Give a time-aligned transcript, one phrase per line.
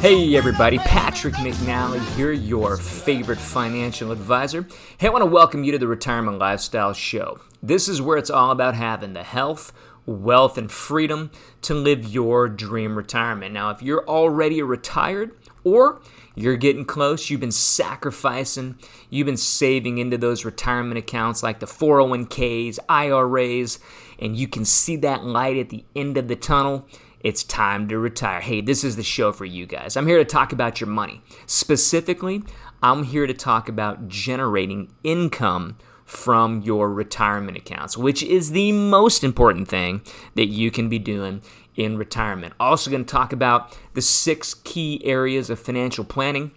[0.00, 4.64] Hey everybody, Patrick McNally here, your favorite financial advisor.
[4.96, 7.40] Hey, I want to welcome you to the Retirement Lifestyle Show.
[7.64, 9.72] This is where it's all about having the health,
[10.06, 11.32] wealth, and freedom
[11.62, 13.52] to live your dream retirement.
[13.52, 15.32] Now, if you're already retired
[15.64, 16.00] or
[16.36, 18.78] you're getting close, you've been sacrificing,
[19.10, 23.80] you've been saving into those retirement accounts like the 401ks, IRAs,
[24.20, 26.86] and you can see that light at the end of the tunnel
[27.20, 28.40] it's time to retire.
[28.40, 29.96] Hey, this is the show for you guys.
[29.96, 31.22] I'm here to talk about your money.
[31.46, 32.42] Specifically,
[32.82, 39.22] I'm here to talk about generating income from your retirement accounts, which is the most
[39.22, 40.00] important thing
[40.36, 41.42] that you can be doing
[41.76, 42.54] in retirement.
[42.58, 46.50] Also, going to talk about the six key areas of financial planning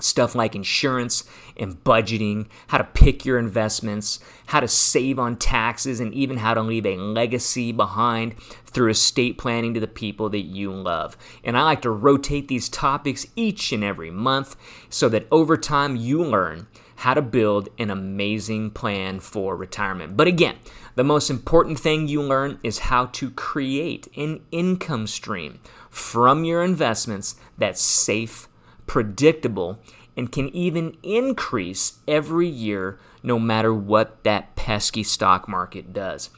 [0.00, 1.24] stuff like insurance
[1.56, 6.54] and budgeting, how to pick your investments, how to save on taxes, and even how
[6.54, 8.34] to leave a legacy behind
[8.66, 11.16] through estate planning to the people that you love.
[11.44, 14.56] And I like to rotate these topics each and every month
[14.88, 20.16] so that over time you learn how to build an amazing plan for retirement.
[20.16, 20.56] But again,
[20.94, 26.62] the most important thing you learn is how to create an income stream from your
[26.62, 28.48] investments that's safe
[28.86, 29.78] predictable,
[30.16, 36.30] and can even increase every year no matter what that pesky stock market does.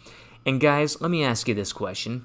[0.45, 2.25] And guys, let me ask you this question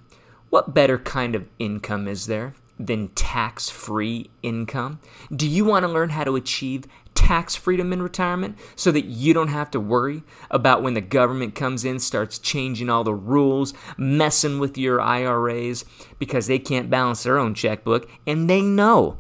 [0.50, 5.00] What better kind of income is there than tax free income?
[5.36, 9.34] Do you want to learn how to achieve tax freedom in retirement so that you
[9.34, 13.74] don't have to worry about when the government comes in, starts changing all the rules,
[13.98, 15.86] messing with your IRAs
[16.20, 19.18] because they can't balance their own checkbook and they know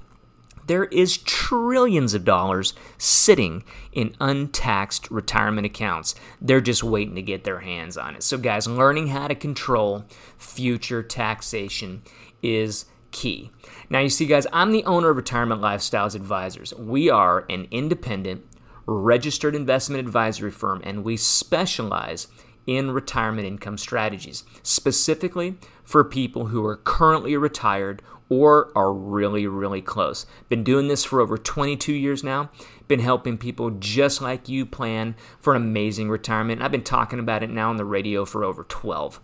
[0.71, 3.61] there is trillions of dollars sitting
[3.91, 6.15] in untaxed retirement accounts.
[6.39, 8.23] They're just waiting to get their hands on it.
[8.23, 10.05] So, guys, learning how to control
[10.37, 12.03] future taxation
[12.41, 13.51] is key.
[13.89, 16.73] Now, you see, guys, I'm the owner of Retirement Lifestyles Advisors.
[16.75, 18.45] We are an independent,
[18.85, 22.29] registered investment advisory firm, and we specialize
[22.65, 29.81] in retirement income strategies, specifically for people who are currently retired or are really, really
[29.81, 30.25] close.
[30.47, 32.49] Been doing this for over 22 years now.
[32.87, 36.61] Been helping people just like you plan for an amazing retirement.
[36.61, 39.19] I've been talking about it now on the radio for over 12.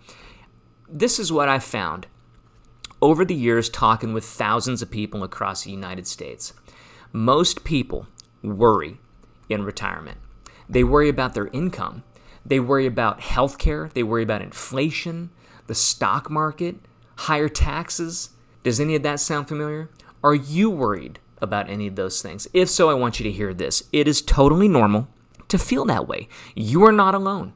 [0.89, 2.07] This is what I found
[3.01, 6.51] over the years talking with thousands of people across the United States.
[7.13, 8.07] Most people
[8.43, 8.97] worry
[9.47, 10.17] in retirement.
[10.67, 12.03] They worry about their income.
[12.45, 13.89] They worry about health care.
[13.93, 15.29] They worry about inflation,
[15.67, 16.75] the stock market,
[17.15, 18.31] higher taxes
[18.63, 19.89] does any of that sound familiar?
[20.23, 22.47] Are you worried about any of those things?
[22.53, 23.83] If so, I want you to hear this.
[23.91, 25.07] It is totally normal
[25.47, 26.27] to feel that way.
[26.55, 27.53] You are not alone.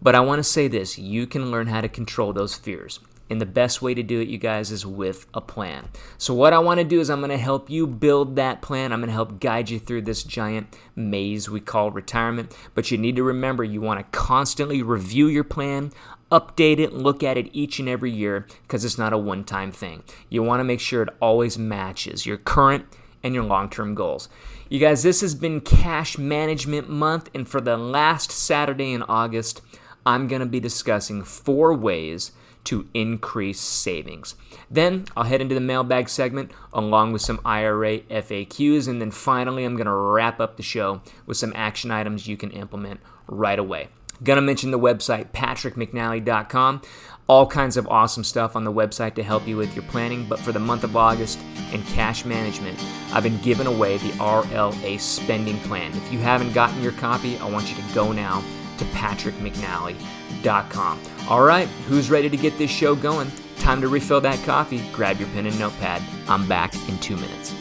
[0.00, 3.00] But I want to say this you can learn how to control those fears.
[3.30, 5.88] And the best way to do it, you guys, is with a plan.
[6.16, 8.90] So, what I want to do is, I'm going to help you build that plan.
[8.90, 12.56] I'm going to help guide you through this giant maze we call retirement.
[12.74, 15.92] But you need to remember you want to constantly review your plan,
[16.30, 19.72] update it, look at it each and every year because it's not a one time
[19.72, 20.02] thing.
[20.28, 22.84] You want to make sure it always matches your current
[23.22, 24.28] and your long term goals.
[24.68, 29.62] You guys, this has been Cash Management Month, and for the last Saturday in August,
[30.04, 32.32] I'm going to be discussing four ways
[32.64, 34.34] to increase savings.
[34.70, 39.64] Then I'll head into the mailbag segment along with some IRA FAQs, and then finally,
[39.64, 43.58] I'm going to wrap up the show with some action items you can implement right
[43.58, 43.88] away.
[44.22, 46.82] Gonna mention the website, patrickmcnally.com.
[47.28, 50.26] All kinds of awesome stuff on the website to help you with your planning.
[50.26, 51.38] But for the month of August
[51.72, 52.82] and cash management,
[53.12, 55.92] I've been giving away the RLA spending plan.
[55.92, 58.42] If you haven't gotten your copy, I want you to go now
[58.78, 61.00] to patrickmcnally.com.
[61.28, 63.30] All right, who's ready to get this show going?
[63.58, 64.82] Time to refill that coffee.
[64.92, 66.00] Grab your pen and notepad.
[66.28, 67.52] I'm back in two minutes.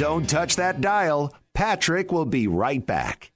[0.00, 1.34] Don't touch that dial.
[1.52, 3.32] Patrick will be right back.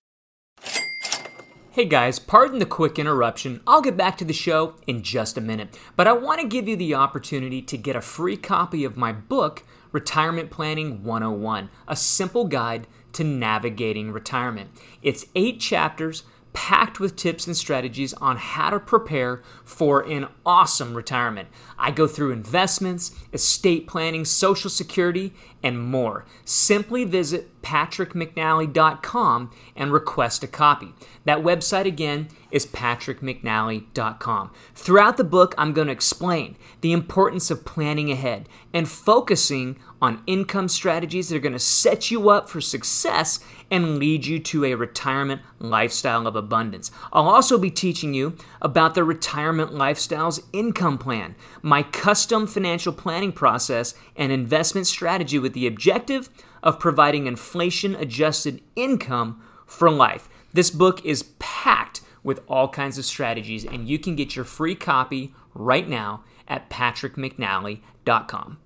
[1.73, 3.61] Hey guys, pardon the quick interruption.
[3.67, 5.79] I'll get back to the show in just a minute.
[5.95, 9.13] But I want to give you the opportunity to get a free copy of my
[9.13, 9.63] book,
[9.93, 14.71] Retirement Planning 101, a simple guide to navigating retirement.
[15.03, 16.23] It's eight chapters
[16.55, 21.49] packed with tips and strategies on how to prepare for an awesome retirement.
[21.79, 26.25] I go through investments, estate planning, social security, and more.
[26.47, 30.93] Simply visit patrickmcnally.com and request a copy.
[31.25, 34.51] That website again is patrickmcnally.com.
[34.75, 40.23] Throughout the book, I'm going to explain the importance of planning ahead and focusing on
[40.27, 43.41] income strategies that are going to set you up for success
[43.71, 46.91] and lead you to a retirement lifestyle of abundance.
[47.13, 53.33] I'll also be teaching you about the Retirement Lifestyles Income Plan, my custom financial planning
[53.33, 56.29] process and investment strategy with the objective
[56.65, 60.29] of providing inflation adjusted income for life.
[60.53, 64.75] This book is packed with all kinds of strategies, and you can get your free
[64.75, 68.59] copy right now at patrickmcnally.com.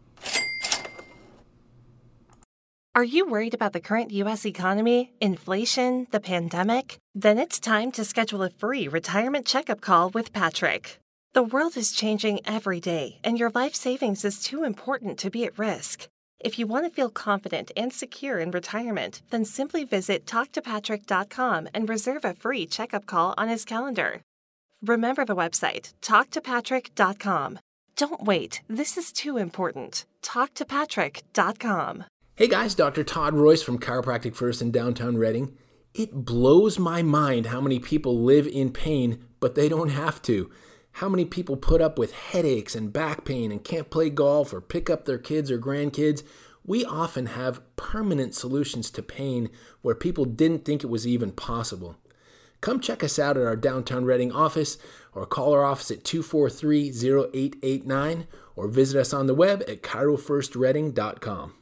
[2.94, 4.44] Are you worried about the current U.S.
[4.44, 6.98] economy, inflation, the pandemic?
[7.14, 10.98] Then it's time to schedule a free retirement checkup call with Patrick.
[11.32, 15.44] The world is changing every day, and your life savings is too important to be
[15.44, 16.08] at risk.
[16.40, 21.88] If you want to feel confident and secure in retirement, then simply visit talktopatrick.com and
[21.88, 24.20] reserve a free checkup call on his calendar.
[24.80, 27.58] Remember the website, talktopatrick.com.
[27.96, 30.04] Don't wait, this is too important.
[30.22, 32.04] Talktopatrick.com.
[32.36, 33.02] Hey guys, Dr.
[33.02, 35.56] Todd Royce from Chiropractic First in downtown Redding.
[35.92, 40.48] It blows my mind how many people live in pain, but they don't have to.
[40.98, 44.60] How many people put up with headaches and back pain and can't play golf or
[44.60, 46.24] pick up their kids or grandkids?
[46.66, 49.48] We often have permanent solutions to pain
[49.80, 51.94] where people didn't think it was even possible.
[52.60, 54.76] Come check us out at our downtown Redding office
[55.14, 61.54] or call our office at 243 0889 or visit us on the web at chirofirstreading.com.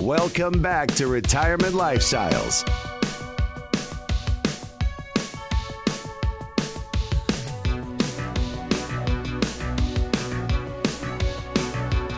[0.00, 2.68] Welcome back to Retirement Lifestyles.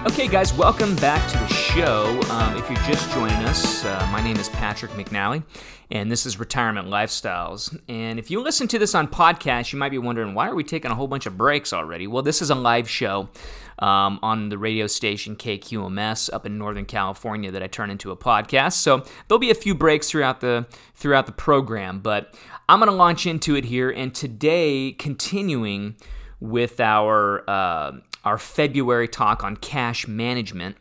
[0.06, 2.20] Okay, guys, welcome back to the show.
[2.28, 5.42] Um, if you're just joining us, uh, my name is Patrick McNally,
[5.90, 7.74] and this is Retirement Lifestyles.
[7.88, 10.62] And if you listen to this on podcast, you might be wondering why are we
[10.62, 12.06] taking a whole bunch of breaks already?
[12.06, 13.30] Well, this is a live show
[13.78, 18.16] um, on the radio station KQMS up in Northern California that I turn into a
[18.16, 18.74] podcast.
[18.74, 22.34] So there'll be a few breaks throughout the throughout the program, but
[22.68, 23.90] I'm going to launch into it here.
[23.90, 25.96] And today, continuing
[26.40, 27.92] with our uh,
[28.24, 30.76] our February talk on cash management.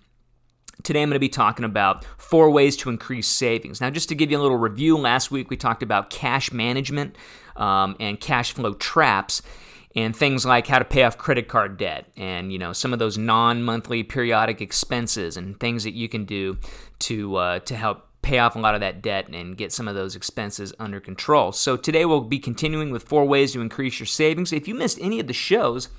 [0.83, 3.79] Today, I'm going to be talking about four ways to increase savings.
[3.79, 7.15] Now, just to give you a little review, last week we talked about cash management
[7.55, 9.41] um, and cash flow traps
[9.95, 12.99] and things like how to pay off credit card debt and you know some of
[12.99, 16.57] those non-monthly periodic expenses and things that you can do
[16.97, 19.95] to uh, to help pay off a lot of that debt and get some of
[19.95, 21.51] those expenses under control.
[21.51, 24.53] So today we'll be continuing with four ways to increase your savings.
[24.53, 25.89] If you missed any of the shows,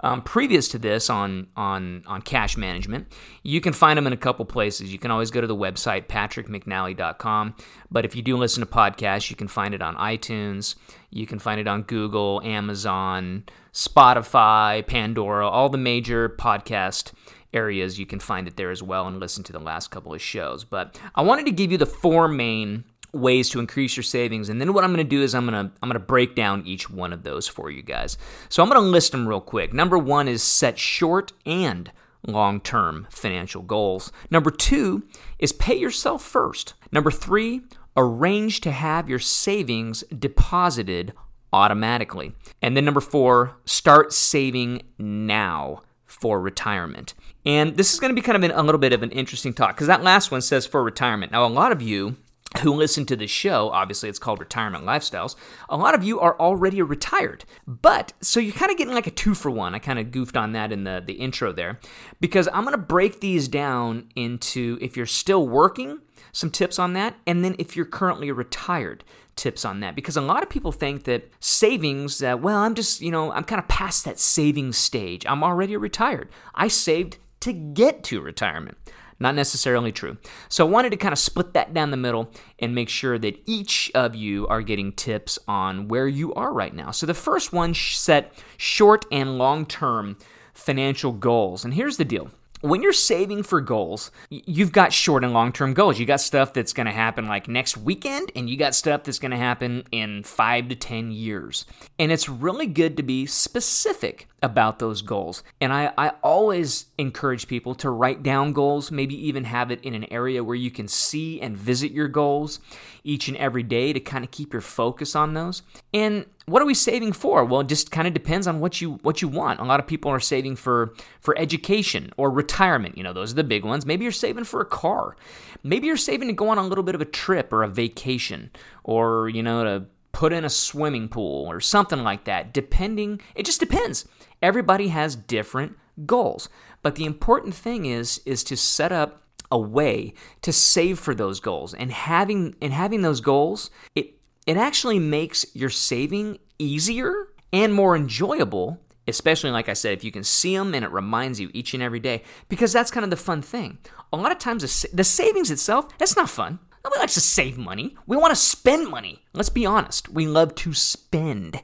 [0.00, 3.12] um, previous to this on on on cash management.
[3.42, 4.92] You can find them in a couple places.
[4.92, 7.54] You can always go to the website patrickmcnally.com.
[7.90, 10.74] But if you do listen to podcasts, you can find it on iTunes.
[11.10, 17.12] You can find it on Google, Amazon, Spotify, Pandora, all the major podcast
[17.54, 17.98] areas.
[17.98, 20.64] You can find it there as well and listen to the last couple of shows.
[20.64, 24.48] But I wanted to give you the four main ways to increase your savings.
[24.48, 26.34] And then what I'm going to do is I'm going to I'm going to break
[26.34, 28.18] down each one of those for you guys.
[28.48, 29.72] So I'm going to list them real quick.
[29.72, 31.90] Number 1 is set short and
[32.26, 34.12] long-term financial goals.
[34.30, 35.02] Number 2
[35.38, 36.74] is pay yourself first.
[36.90, 37.62] Number 3,
[37.96, 41.12] arrange to have your savings deposited
[41.52, 42.34] automatically.
[42.60, 47.14] And then number 4, start saving now for retirement.
[47.44, 49.54] And this is going to be kind of an, a little bit of an interesting
[49.54, 51.32] talk because that last one says for retirement.
[51.32, 52.16] Now, a lot of you
[52.58, 55.36] who listen to this show, obviously it's called Retirement Lifestyles,
[55.68, 57.44] a lot of you are already retired.
[57.66, 59.74] But, so you're kind of getting like a two for one.
[59.74, 61.78] I kind of goofed on that in the, the intro there,
[62.20, 66.00] because I'm going to break these down into if you're still working,
[66.32, 69.04] some tips on that, and then if you're currently retired,
[69.36, 69.94] tips on that.
[69.94, 73.44] Because a lot of people think that savings, uh, well, I'm just, you know, I'm
[73.44, 75.24] kind of past that saving stage.
[75.26, 76.28] I'm already retired.
[76.54, 78.78] I saved to get to retirement.
[79.18, 80.18] Not necessarily true.
[80.48, 83.40] So I wanted to kind of split that down the middle and make sure that
[83.46, 86.90] each of you are getting tips on where you are right now.
[86.90, 90.18] So the first one set short and long term
[90.52, 91.64] financial goals.
[91.64, 92.30] And here's the deal
[92.62, 95.98] when you're saving for goals, you've got short and long term goals.
[95.98, 99.18] You got stuff that's going to happen like next weekend, and you got stuff that's
[99.18, 101.66] going to happen in five to 10 years.
[101.98, 105.42] And it's really good to be specific about those goals.
[105.60, 109.94] And I, I always encourage people to write down goals, maybe even have it in
[109.94, 112.60] an area where you can see and visit your goals
[113.04, 115.62] each and every day to kind of keep your focus on those.
[115.92, 117.44] And what are we saving for?
[117.44, 119.60] Well, it just kind of depends on what you what you want.
[119.60, 122.96] A lot of people are saving for for education or retirement.
[122.96, 123.84] You know, those are the big ones.
[123.84, 125.16] Maybe you're saving for a car.
[125.62, 128.50] Maybe you're saving to go on a little bit of a trip or a vacation
[128.84, 129.86] or, you know, to
[130.16, 132.54] put in a swimming pool or something like that.
[132.54, 134.06] Depending, it just depends.
[134.42, 136.48] Everybody has different goals.
[136.82, 140.12] But the important thing is is to set up a way
[140.42, 141.74] to save for those goals.
[141.74, 144.14] And having and having those goals, it
[144.46, 150.12] it actually makes your saving easier and more enjoyable, especially like I said, if you
[150.12, 153.10] can see them and it reminds you each and every day, because that's kind of
[153.10, 153.78] the fun thing.
[154.12, 156.58] A lot of times, the savings itself, that's not fun.
[156.84, 157.96] Nobody likes to save money.
[158.06, 159.24] We want to spend money.
[159.32, 160.08] Let's be honest.
[160.08, 161.60] We love to spend.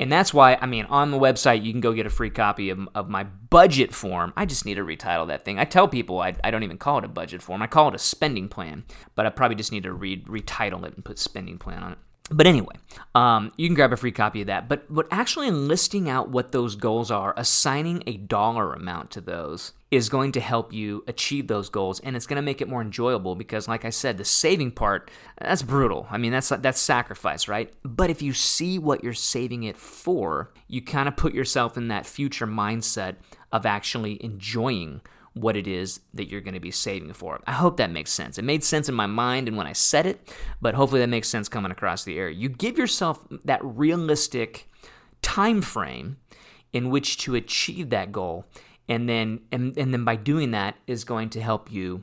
[0.00, 2.70] And that's why, I mean, on the website, you can go get a free copy
[2.70, 4.32] of, of my budget form.
[4.34, 5.58] I just need to retitle that thing.
[5.58, 7.94] I tell people I, I don't even call it a budget form, I call it
[7.94, 11.58] a spending plan, but I probably just need to re- retitle it and put spending
[11.58, 11.98] plan on it.
[12.30, 12.76] But anyway,
[13.14, 14.68] um, you can grab a free copy of that.
[14.68, 19.72] But but actually listing out what those goals are, assigning a dollar amount to those
[19.90, 22.80] is going to help you achieve those goals, and it's going to make it more
[22.80, 26.06] enjoyable because, like I said, the saving part that's brutal.
[26.10, 27.72] I mean, that's that's sacrifice, right?
[27.82, 31.88] But if you see what you're saving it for, you kind of put yourself in
[31.88, 33.16] that future mindset
[33.52, 35.00] of actually enjoying
[35.34, 37.40] what it is that you're going to be saving for.
[37.46, 38.38] I hope that makes sense.
[38.38, 41.28] It made sense in my mind and when I said it, but hopefully that makes
[41.28, 42.28] sense coming across the air.
[42.28, 44.68] You give yourself that realistic
[45.22, 46.16] time frame
[46.72, 48.44] in which to achieve that goal,
[48.90, 52.02] and then and, and then by doing that is going to help you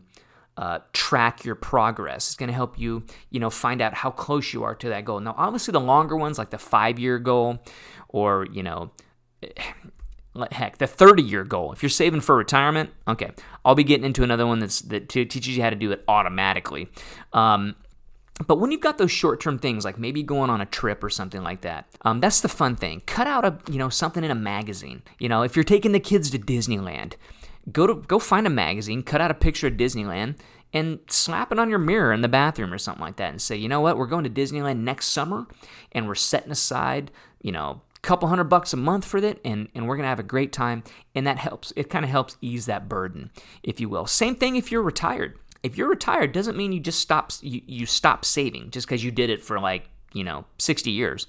[0.55, 2.29] uh, track your progress.
[2.29, 5.05] It's going to help you, you know, find out how close you are to that
[5.05, 5.19] goal.
[5.19, 7.59] Now, obviously, the longer ones, like the five-year goal,
[8.09, 8.89] or you know,
[10.51, 11.73] heck, the 30 year goal.
[11.73, 13.31] If you're saving for retirement, okay,
[13.65, 16.87] I'll be getting into another one that's that teaches you how to do it automatically.
[17.33, 17.75] Um,
[18.45, 21.41] but when you've got those short-term things, like maybe going on a trip or something
[21.41, 23.01] like that, um, that's the fun thing.
[23.05, 25.01] Cut out a you know something in a magazine.
[25.17, 27.13] You know, if you're taking the kids to Disneyland,
[27.71, 30.37] go to go find a magazine, cut out a picture of Disneyland,
[30.71, 33.55] and slap it on your mirror in the bathroom or something like that, and say,
[33.55, 35.47] you know what, we're going to Disneyland next summer,
[35.93, 39.67] and we're setting aside you know a couple hundred bucks a month for that, and,
[39.73, 40.83] and we're to have a great time
[41.15, 43.31] and that helps it kind of helps ease that burden
[43.63, 46.99] if you will same thing if you're retired if you're retired doesn't mean you just
[46.99, 50.91] stop you, you stop saving just because you did it for like you know 60
[50.91, 51.27] years.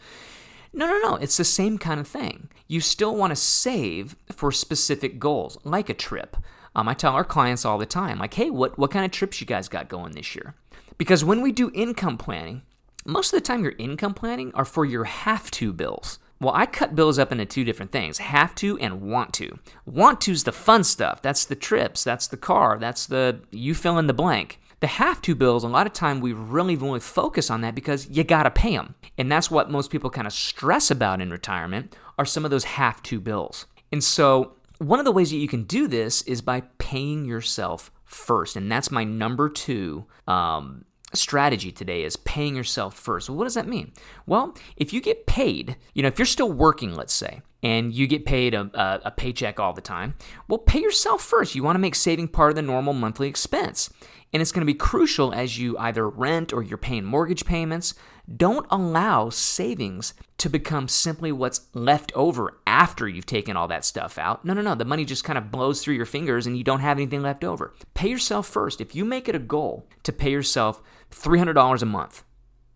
[0.73, 2.49] No no no it's the same kind of thing.
[2.67, 6.37] You still want to save for specific goals like a trip.
[6.75, 9.41] Um, i tell our clients all the time like hey what, what kind of trips
[9.41, 10.55] you guys got going this year?
[10.97, 12.63] Because when we do income planning
[13.05, 16.67] most of the time your income planning are for your have to bills well, I
[16.67, 19.59] cut bills up into two different things have to and want to.
[19.85, 21.21] Want to's the fun stuff.
[21.21, 24.61] That's the trips, that's the car, that's the you fill in the blank.
[24.81, 28.09] The have to bills, a lot of time we really really focus on that because
[28.09, 28.95] you gotta pay them.
[29.17, 32.65] And that's what most people kind of stress about in retirement are some of those
[32.65, 33.67] have to bills.
[33.91, 37.91] And so, one of the ways that you can do this is by paying yourself
[38.05, 38.55] first.
[38.55, 40.85] And that's my number two um,
[41.15, 43.29] strategy today is paying yourself first.
[43.29, 43.93] Well, what does that mean?
[44.27, 48.07] Well, if you get paid, you know, if you're still working, let's say, and you
[48.07, 50.15] get paid a, a, a paycheck all the time,
[50.49, 51.55] well, pay yourself first.
[51.55, 53.91] You want to make saving part of the normal monthly expense.
[54.33, 57.95] And it's going to be crucial as you either rent or you're paying mortgage payments.
[58.37, 64.19] Don't allow savings to become simply what's left over after you've taken all that stuff
[64.19, 64.45] out.
[64.45, 64.75] No, no, no.
[64.75, 67.43] The money just kind of blows through your fingers and you don't have anything left
[67.43, 67.73] over.
[67.95, 68.83] Pay yourself first.
[68.83, 72.25] If you make it a goal to pay yourself $300 a month,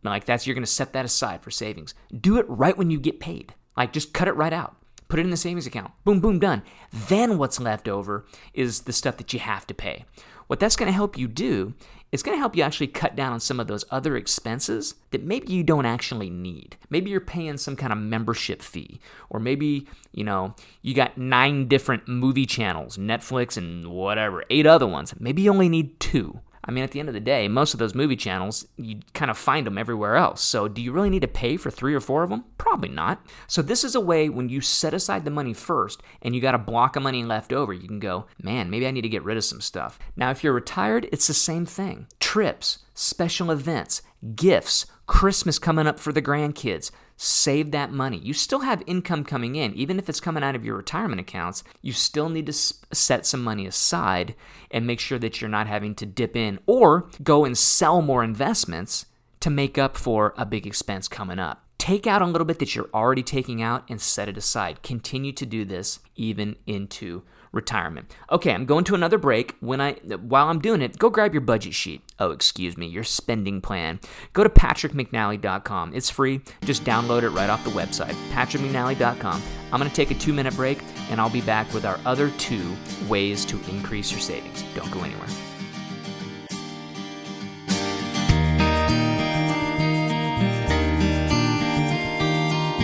[0.03, 1.95] like that's, you're going to set that aside for savings.
[2.19, 3.55] Do it right when you get paid.
[3.77, 4.77] Like just cut it right out.
[5.09, 5.93] Put it in the savings account.
[6.05, 6.63] Boom, boom, done.
[6.91, 8.25] Then what's left over
[8.55, 10.05] is the stuff that you have to pay.
[10.47, 11.75] What that's going to help you do
[12.13, 15.25] is going to help you actually cut down on some of those other expenses that
[15.25, 16.77] maybe you don't actually need.
[16.91, 21.69] Maybe you're paying some kind of membership fee, or maybe, you know, you got nine
[21.69, 25.15] different movie channels, Netflix and whatever, eight other ones.
[25.19, 26.41] Maybe you only need two.
[26.65, 29.31] I mean, at the end of the day, most of those movie channels, you kind
[29.31, 30.43] of find them everywhere else.
[30.43, 32.45] So, do you really need to pay for three or four of them?
[32.57, 33.25] Probably not.
[33.49, 36.55] So, this is a way when you set aside the money first and you got
[36.55, 39.25] a block of money left over, you can go, man, maybe I need to get
[39.25, 39.99] rid of some stuff.
[40.17, 44.03] Now, if you're retired, it's the same thing trips, special events,
[44.37, 46.91] gifts, Christmas coming up for the grandkids.
[47.19, 48.17] Save that money.
[48.17, 49.75] You still have income coming in.
[49.75, 53.45] Even if it's coming out of your retirement accounts, you still need to set some
[53.45, 54.35] money aside
[54.71, 58.25] and make sure that you're not having to dip in or go and sell more
[58.25, 59.05] investments
[59.41, 61.63] to make up for a big expense coming up.
[61.77, 64.83] Take out a little bit that you're already taking out and set it aside.
[64.83, 68.15] Continue to do this even into retirement.
[68.31, 69.57] Okay, I'm going to another break.
[69.61, 72.03] When I while I'm doing it, go grab your budget sheet.
[72.19, 74.01] Oh, excuse me, your spending plan.
[74.33, 75.95] Go to patrickmcnally.com.
[75.95, 76.41] It's free.
[76.65, 79.43] Just download it right off the website, patrickmcnally.com.
[79.73, 80.79] I'm going to take a 2-minute break
[81.11, 82.75] and I'll be back with our other two
[83.09, 84.65] ways to increase your savings.
[84.75, 85.29] Don't go anywhere.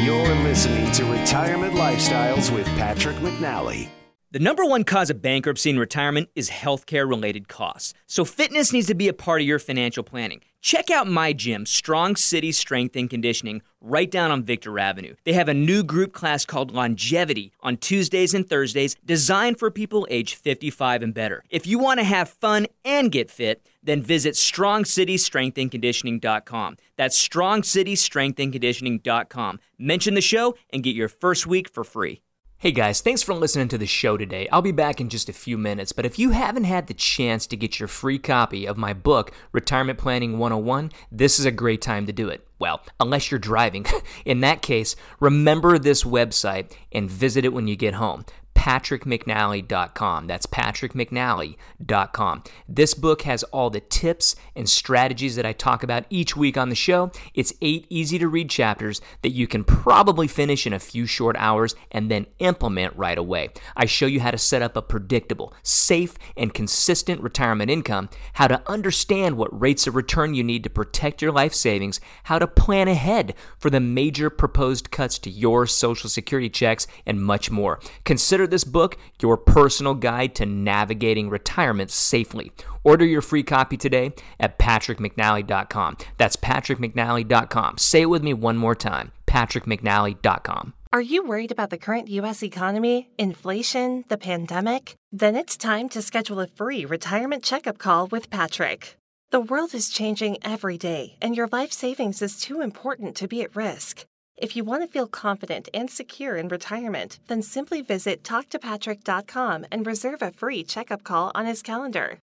[0.02, 3.90] You're listening to Retirement Lifestyles with Patrick McNally.
[4.30, 7.94] The number one cause of bankruptcy and retirement is healthcare related costs.
[8.06, 10.42] So, fitness needs to be a part of your financial planning.
[10.61, 15.14] Check out my gym, Strong City Strength and Conditioning, right down on Victor Avenue.
[15.25, 20.06] They have a new group class called Longevity on Tuesdays and Thursdays, designed for people
[20.11, 21.42] age 55 and better.
[21.49, 26.76] If you want to have fun and get fit, then visit strongcitystrengthandconditioning.com.
[26.97, 29.61] That's strongcitystrengthandconditioning.com.
[29.78, 32.20] Mention the show and get your first week for free.
[32.60, 34.48] Hey guys, thanks for listening to the show today.
[34.50, 37.46] I'll be back in just a few minutes, but if you haven't had the chance
[37.46, 41.80] to get your free copy of my book, Retirement Planning 101, this is a great
[41.80, 42.44] time to do it.
[42.58, 43.86] Well, unless you're driving.
[44.24, 48.24] in that case, remember this website and visit it when you get home
[48.58, 50.26] patrickmcnally.com.
[50.26, 52.42] That's patrickmcnally.com.
[52.68, 56.68] This book has all the tips and strategies that I talk about each week on
[56.68, 57.12] the show.
[57.34, 61.36] It's eight easy to read chapters that you can probably finish in a few short
[61.38, 63.50] hours and then implement right away.
[63.76, 68.48] I show you how to set up a predictable, safe, and consistent retirement income, how
[68.48, 72.48] to understand what rates of return you need to protect your life savings, how to
[72.48, 77.78] plan ahead for the major proposed cuts to your Social Security checks, and much more.
[78.04, 82.52] Consider this book your personal guide to navigating retirement safely.
[82.85, 85.97] Order your free copy today at patrickmcnally.com.
[86.17, 87.78] That's patrickmcnally.com.
[87.78, 90.73] Say it with me one more time patrickmcnally.com.
[90.91, 92.43] Are you worried about the current U.S.
[92.43, 94.95] economy, inflation, the pandemic?
[95.13, 98.97] Then it's time to schedule a free retirement checkup call with Patrick.
[99.30, 103.43] The world is changing every day, and your life savings is too important to be
[103.43, 104.06] at risk.
[104.38, 109.84] If you want to feel confident and secure in retirement, then simply visit talktopatrick.com and
[109.84, 112.20] reserve a free checkup call on his calendar.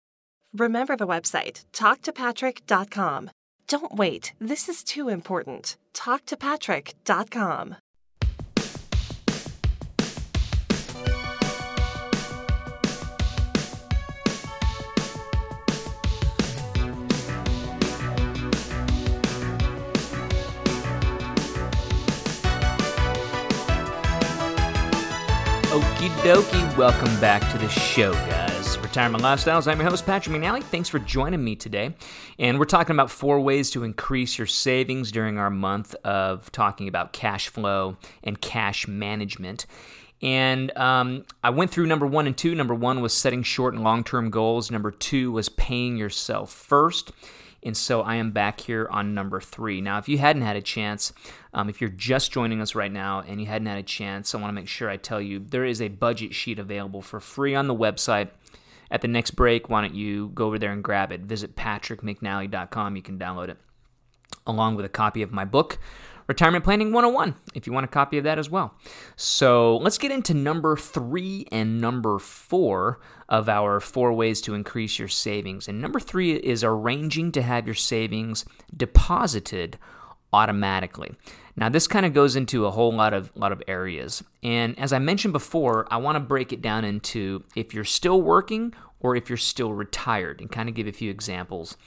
[0.52, 3.30] Remember the website, talktopatrick.com.
[3.66, 5.76] Don't wait, this is too important.
[5.94, 7.76] Talktopatrick.com.
[26.02, 28.76] Okie dokie, welcome back to the show, guys.
[28.78, 29.70] Retirement Lifestyles.
[29.70, 30.60] I'm your host, Patrick McNally.
[30.64, 31.94] Thanks for joining me today.
[32.40, 36.88] And we're talking about four ways to increase your savings during our month of talking
[36.88, 39.66] about cash flow and cash management.
[40.20, 42.56] And um, I went through number one and two.
[42.56, 47.12] Number one was setting short and long term goals, number two was paying yourself first.
[47.64, 49.80] And so I am back here on number three.
[49.80, 51.12] Now, if you hadn't had a chance,
[51.54, 54.38] um, if you're just joining us right now and you hadn't had a chance, I
[54.38, 57.54] want to make sure I tell you there is a budget sheet available for free
[57.54, 58.30] on the website.
[58.90, 61.22] At the next break, why don't you go over there and grab it?
[61.22, 62.96] Visit patrickmcnally.com.
[62.96, 63.58] You can download it
[64.46, 65.78] along with a copy of my book,
[66.26, 68.74] Retirement Planning 101, if you want a copy of that as well.
[69.16, 73.00] So let's get into number three and number four
[73.32, 75.66] of our four ways to increase your savings.
[75.66, 78.44] And number three is arranging to have your savings
[78.76, 79.78] deposited
[80.34, 81.12] automatically.
[81.56, 84.22] Now this kind of goes into a whole lot of lot of areas.
[84.42, 88.20] And as I mentioned before, I want to break it down into if you're still
[88.20, 91.78] working or if you're still retired and kind of give a few examples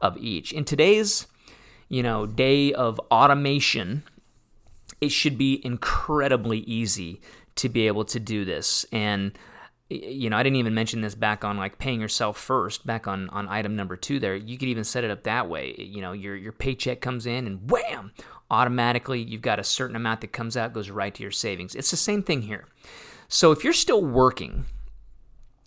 [0.00, 0.52] of each.
[0.52, 1.26] In today's
[1.88, 4.02] you know, day of automation,
[5.02, 7.20] it should be incredibly easy
[7.56, 8.86] to be able to do this.
[8.90, 9.38] And
[9.92, 13.28] you know, I didn't even mention this back on like paying yourself first, back on
[13.30, 14.34] on item number 2 there.
[14.34, 15.74] You could even set it up that way.
[15.78, 18.12] You know, your your paycheck comes in and wham,
[18.50, 21.74] automatically you've got a certain amount that comes out goes right to your savings.
[21.74, 22.66] It's the same thing here.
[23.28, 24.66] So if you're still working,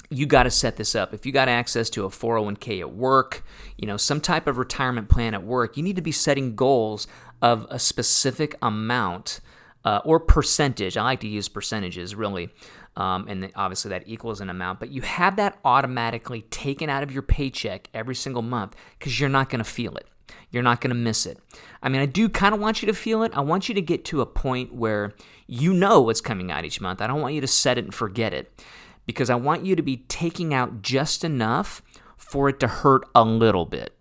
[0.09, 1.13] you got to set this up.
[1.13, 3.43] If you got access to a 401k at work,
[3.77, 7.07] you know, some type of retirement plan at work, you need to be setting goals
[7.41, 9.39] of a specific amount
[9.83, 10.97] uh, or percentage.
[10.97, 12.49] I like to use percentages really.
[12.97, 17.11] Um, and obviously that equals an amount, but you have that automatically taken out of
[17.11, 20.07] your paycheck every single month because you're not going to feel it.
[20.49, 21.37] You're not going to miss it.
[21.83, 23.35] I mean, I do kind of want you to feel it.
[23.35, 25.13] I want you to get to a point where
[25.45, 27.01] you know what's coming out each month.
[27.01, 28.63] I don't want you to set it and forget it
[29.05, 31.81] because I want you to be taking out just enough
[32.17, 33.99] for it to hurt a little bit.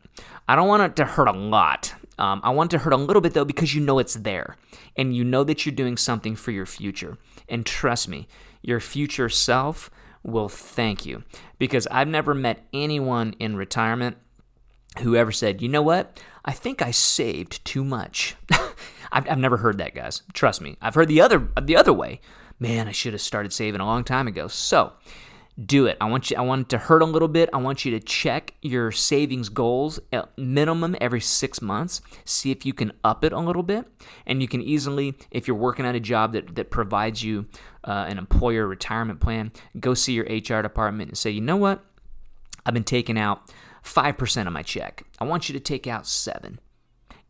[0.49, 1.95] I don't want it to hurt a lot.
[2.19, 4.57] Um, I want it to hurt a little bit though because you know it's there
[4.97, 7.19] and you know that you're doing something for your future.
[7.49, 8.29] And trust me,
[8.65, 9.91] your future self
[10.23, 11.23] will thank you
[11.59, 14.17] because I've never met anyone in retirement
[15.01, 16.19] who ever said, you know what?
[16.45, 18.37] I think I saved too much.
[19.13, 20.23] I've, I've never heard that, guys.
[20.33, 20.77] Trust me.
[20.81, 22.21] I've heard the other the other way.
[22.59, 24.49] Man, I should have started saving a long time ago.
[24.49, 24.93] So,
[25.63, 25.97] do it.
[26.01, 27.49] I want you I want it to hurt a little bit.
[27.53, 32.01] I want you to check your savings goals at minimum every 6 months.
[32.25, 33.87] See if you can up it a little bit
[34.27, 37.47] and you can easily if you're working at a job that that provides you
[37.85, 41.85] uh, an employer retirement plan, go see your HR department and say, "You know what?
[42.67, 43.53] I've been taking out
[43.85, 45.05] 5% of my check.
[45.21, 46.59] I want you to take out 7.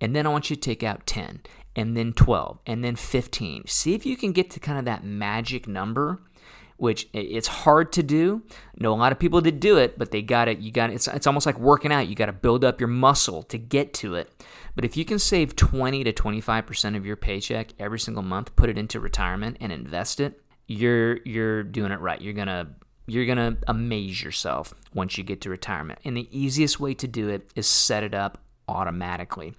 [0.00, 1.40] And then I want you to take out 10
[1.76, 3.64] and then 12 and then 15.
[3.66, 6.20] See if you can get to kind of that magic number
[6.76, 8.42] which it's hard to do.
[8.76, 10.58] know a lot of people that do it, but they got it.
[10.58, 10.94] You got it.
[10.94, 12.08] It's, it's almost like working out.
[12.08, 14.44] You got to build up your muscle to get to it.
[14.74, 18.68] But if you can save 20 to 25% of your paycheck every single month, put
[18.68, 22.20] it into retirement and invest it, you're you're doing it right.
[22.20, 22.68] You're going to
[23.06, 25.98] you're going to amaze yourself once you get to retirement.
[26.04, 29.54] And the easiest way to do it is set it up automatically.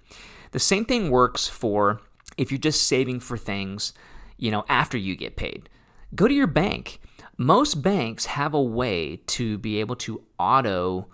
[0.50, 2.00] The same thing works for
[2.36, 3.92] if you're just saving for things,
[4.36, 5.68] you know, after you get paid.
[6.14, 7.00] Go to your bank.
[7.36, 11.08] Most banks have a way to be able to auto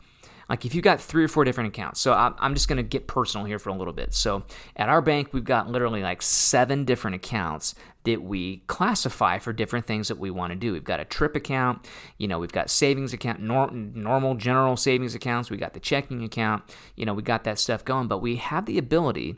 [0.49, 3.07] like if you've got three or four different accounts so i'm just going to get
[3.07, 4.13] personal here for a little bit.
[4.13, 4.45] So
[4.77, 9.87] at our bank we've got literally like seven different accounts that we classify for different
[9.87, 10.73] things that we want to do.
[10.73, 11.87] We've got a trip account
[12.19, 16.23] you know we've got savings account nor- normal general savings accounts we got the checking
[16.23, 16.63] account
[16.97, 19.37] you know we got that stuff going but we have the ability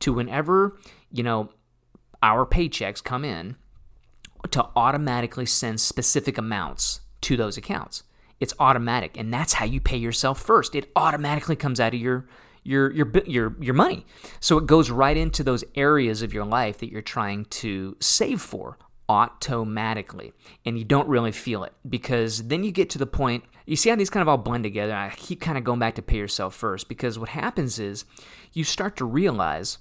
[0.00, 0.76] to whenever
[1.10, 1.48] you know
[2.22, 3.56] our paychecks come in
[4.50, 8.02] to automatically send specific amounts to those accounts.
[8.38, 10.74] It's automatic, and that's how you pay yourself first.
[10.74, 12.26] It automatically comes out of your
[12.64, 14.06] your your your your money.
[14.40, 18.40] So it goes right into those areas of your life that you're trying to save
[18.40, 18.78] for
[19.10, 20.32] automatically
[20.64, 23.90] and you don't really feel it because then you get to the point you see
[23.90, 26.16] how these kind of all blend together i keep kind of going back to pay
[26.16, 28.04] yourself first because what happens is
[28.52, 29.78] you start to realize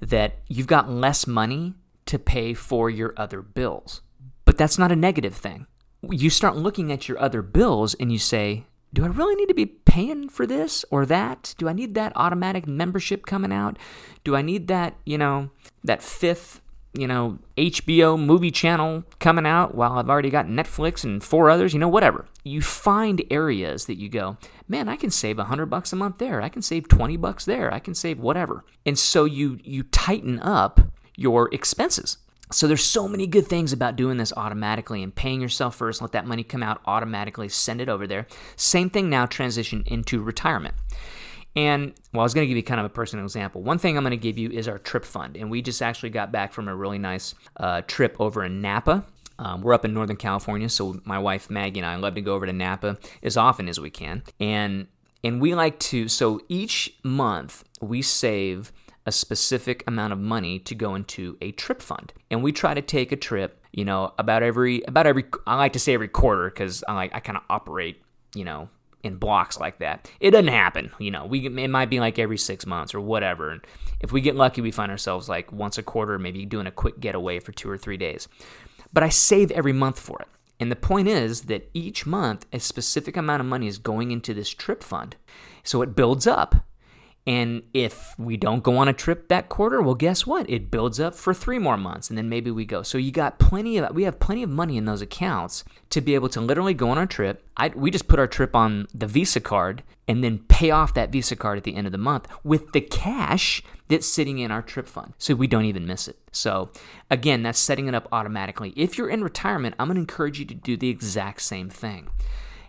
[0.00, 1.72] that you've got less money
[2.08, 4.02] to pay for your other bills.
[4.44, 5.66] But that's not a negative thing.
[6.10, 9.54] You start looking at your other bills and you say, do I really need to
[9.54, 11.54] be paying for this or that?
[11.58, 13.78] Do I need that automatic membership coming out?
[14.24, 15.50] Do I need that, you know,
[15.84, 16.62] that fifth,
[16.94, 21.74] you know, HBO movie channel coming out while I've already got Netflix and four others,
[21.74, 22.24] you know, whatever.
[22.44, 26.16] You find areas that you go, man, I can save a 100 bucks a month
[26.16, 26.40] there.
[26.40, 27.72] I can save 20 bucks there.
[27.72, 28.64] I can save whatever.
[28.86, 30.80] And so you you tighten up
[31.18, 32.16] your expenses.
[32.50, 36.12] So there's so many good things about doing this automatically and paying yourself first, let
[36.12, 38.26] that money come out automatically, send it over there.
[38.56, 40.74] Same thing now transition into retirement.
[41.56, 43.62] And well, I was going to give you kind of a personal example.
[43.62, 45.36] One thing I'm going to give you is our trip fund.
[45.36, 49.04] And we just actually got back from a really nice uh, trip over in Napa.
[49.40, 52.34] Um, we're up in Northern California, so my wife Maggie and I love to go
[52.34, 54.22] over to Napa as often as we can.
[54.40, 54.86] And
[55.22, 58.72] and we like to so each month we save
[59.08, 62.12] a specific amount of money to go into a trip fund.
[62.30, 65.72] And we try to take a trip, you know, about every about every I like
[65.72, 68.02] to say every quarter cuz I like I kind of operate,
[68.34, 68.68] you know,
[69.02, 70.10] in blocks like that.
[70.20, 71.24] It doesn't happen, you know.
[71.24, 73.50] We it might be like every 6 months or whatever.
[73.50, 73.62] And
[74.00, 77.00] if we get lucky, we find ourselves like once a quarter maybe doing a quick
[77.00, 78.28] getaway for 2 or 3 days.
[78.92, 80.28] But I save every month for it.
[80.60, 84.34] And the point is that each month a specific amount of money is going into
[84.34, 85.16] this trip fund.
[85.62, 86.66] So it builds up.
[87.28, 90.48] And if we don't go on a trip that quarter, well, guess what?
[90.48, 92.82] It builds up for three more months, and then maybe we go.
[92.82, 96.14] So you got plenty of we have plenty of money in those accounts to be
[96.14, 97.46] able to literally go on our trip.
[97.54, 101.12] I, we just put our trip on the Visa card and then pay off that
[101.12, 104.62] Visa card at the end of the month with the cash that's sitting in our
[104.62, 106.16] trip fund, so we don't even miss it.
[106.32, 106.70] So
[107.10, 108.72] again, that's setting it up automatically.
[108.74, 112.08] If you're in retirement, I'm gonna encourage you to do the exact same thing.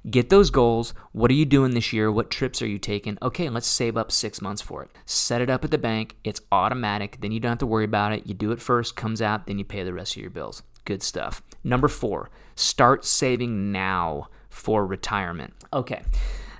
[0.09, 0.93] Get those goals.
[1.11, 2.11] What are you doing this year?
[2.11, 3.17] What trips are you taking?
[3.21, 4.91] Okay, let's save up six months for it.
[5.05, 6.15] Set it up at the bank.
[6.23, 7.19] It's automatic.
[7.21, 8.27] Then you don't have to worry about it.
[8.27, 10.63] You do it first, comes out, then you pay the rest of your bills.
[10.85, 11.41] Good stuff.
[11.63, 15.53] Number four, start saving now for retirement.
[15.73, 16.01] Okay.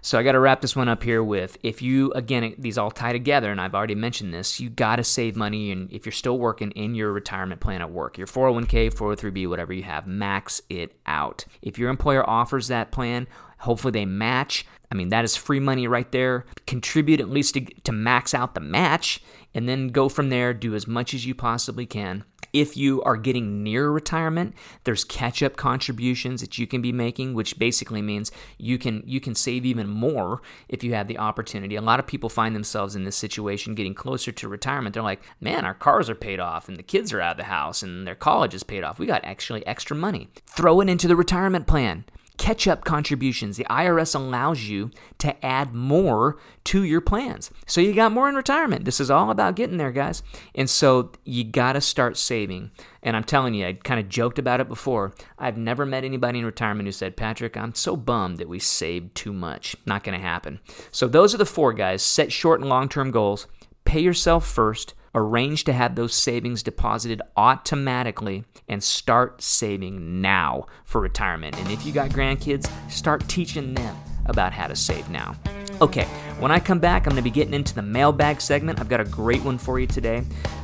[0.02, 2.92] So I got to wrap this one up here with if you again these all
[2.92, 6.14] tie together and I've already mentioned this, you got to save money and if you're
[6.14, 10.62] still working in your retirement plan at work, your 401k, 403b, whatever you have, max
[10.70, 11.46] it out.
[11.62, 13.28] If your employer offers that plan,
[13.60, 14.66] Hopefully, they match.
[14.92, 16.46] I mean, that is free money right there.
[16.66, 19.22] Contribute at least to, to max out the match,
[19.54, 20.54] and then go from there.
[20.54, 22.24] Do as much as you possibly can.
[22.54, 27.60] If you are getting near retirement, there's catch-up contributions that you can be making, which
[27.60, 31.76] basically means you can you can save even more if you have the opportunity.
[31.76, 34.94] A lot of people find themselves in this situation getting closer to retirement.
[34.94, 37.44] They're like, "Man, our cars are paid off and the kids are out of the
[37.44, 39.00] house and their college is paid off.
[39.00, 40.30] We got actually extra money.
[40.46, 42.06] Throw it into the retirement plan."
[42.39, 43.58] Catch up contributions.
[43.58, 47.52] The IRS allows you to add more to your plans.
[47.67, 48.86] So you got more in retirement.
[48.86, 50.23] This is all about getting there, guys.
[50.56, 52.71] And so you got to start saving.
[53.04, 55.13] And I'm telling you, I kind of joked about it before.
[55.38, 59.15] I've never met anybody in retirement who said, Patrick, I'm so bummed that we saved
[59.15, 59.75] too much.
[59.86, 60.62] Not going to happen.
[60.91, 62.02] So those are the four guys.
[62.02, 63.47] Set short and long term goals.
[63.84, 71.02] Pay yourself first Arrange to have those savings deposited automatically and start saving now for
[71.02, 71.58] retirement.
[71.58, 73.95] And if you got grandkids, start teaching them
[74.26, 75.36] about how to save now.
[75.82, 76.06] Okay,
[76.39, 78.80] when I come back, I'm going to be getting into the mailbag segment.
[78.80, 80.24] I've got a great one for you today.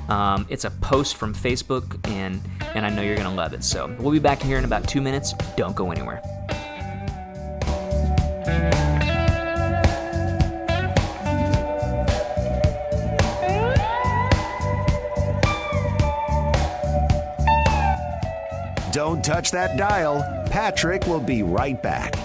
[0.10, 2.42] Um, it's a post from Facebook, and,
[2.76, 3.64] and I know you're going to love it.
[3.64, 5.34] So we'll be back here in about two minutes.
[5.56, 6.22] Don't go anywhere.
[18.96, 20.24] Don't touch that dial.
[20.50, 22.25] Patrick will be right back.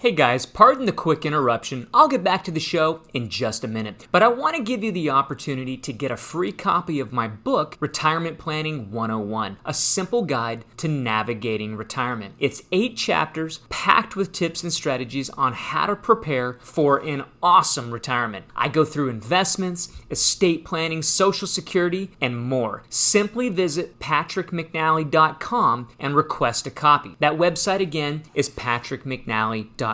[0.00, 1.86] Hey guys, pardon the quick interruption.
[1.92, 4.08] I'll get back to the show in just a minute.
[4.10, 7.28] But I want to give you the opportunity to get a free copy of my
[7.28, 12.34] book, Retirement Planning 101, a simple guide to navigating retirement.
[12.38, 17.90] It's eight chapters packed with tips and strategies on how to prepare for an awesome
[17.90, 18.46] retirement.
[18.56, 22.84] I go through investments, estate planning, social security, and more.
[22.88, 27.16] Simply visit patrickmcnally.com and request a copy.
[27.18, 29.89] That website again is patrickmcnally.com.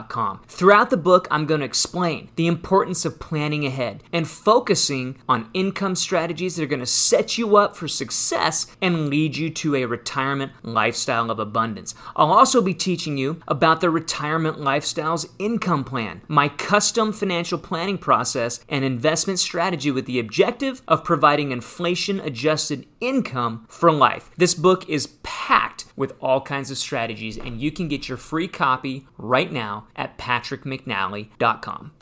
[0.48, 5.50] Throughout the book, I'm going to explain the importance of planning ahead and focusing on
[5.54, 9.74] income strategies that are going to set you up for success and lead you to
[9.74, 11.94] a retirement lifestyle of abundance.
[12.14, 17.98] I'll also be teaching you about the Retirement Lifestyles Income Plan, my custom financial planning
[17.98, 24.30] process and investment strategy with the objective of providing inflation adjusted income for life.
[24.36, 28.48] This book is packed with all kinds of strategies, and you can get your free
[28.48, 31.92] copy right now at patrickmcnally.com.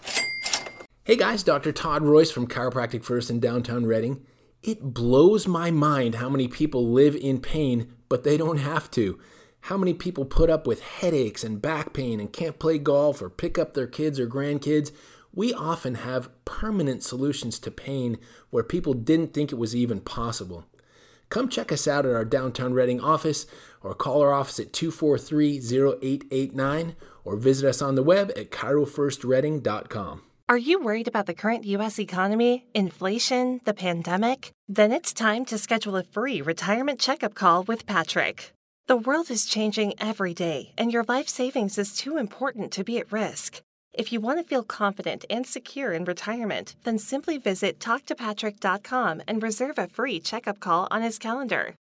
[1.04, 1.70] Hey guys, Dr.
[1.70, 4.24] Todd Royce from Chiropractic First in downtown Redding.
[4.62, 9.18] It blows my mind how many people live in pain, but they don't have to.
[9.60, 13.28] How many people put up with headaches and back pain and can't play golf or
[13.28, 14.92] pick up their kids or grandkids?
[15.34, 18.18] We often have permanent solutions to pain
[18.50, 20.64] where people didn't think it was even possible.
[21.28, 23.44] Come check us out at our downtown Redding office
[23.82, 30.22] or call our office at 243 0889 or visit us on the web at chirofirstreading.com.
[30.46, 31.98] Are you worried about the current U.S.
[31.98, 34.52] economy, inflation, the pandemic?
[34.68, 38.52] Then it's time to schedule a free retirement checkup call with Patrick.
[38.86, 42.98] The world is changing every day, and your life savings is too important to be
[42.98, 43.62] at risk.
[43.94, 49.42] If you want to feel confident and secure in retirement, then simply visit talktopatrick.com and
[49.42, 51.74] reserve a free checkup call on his calendar.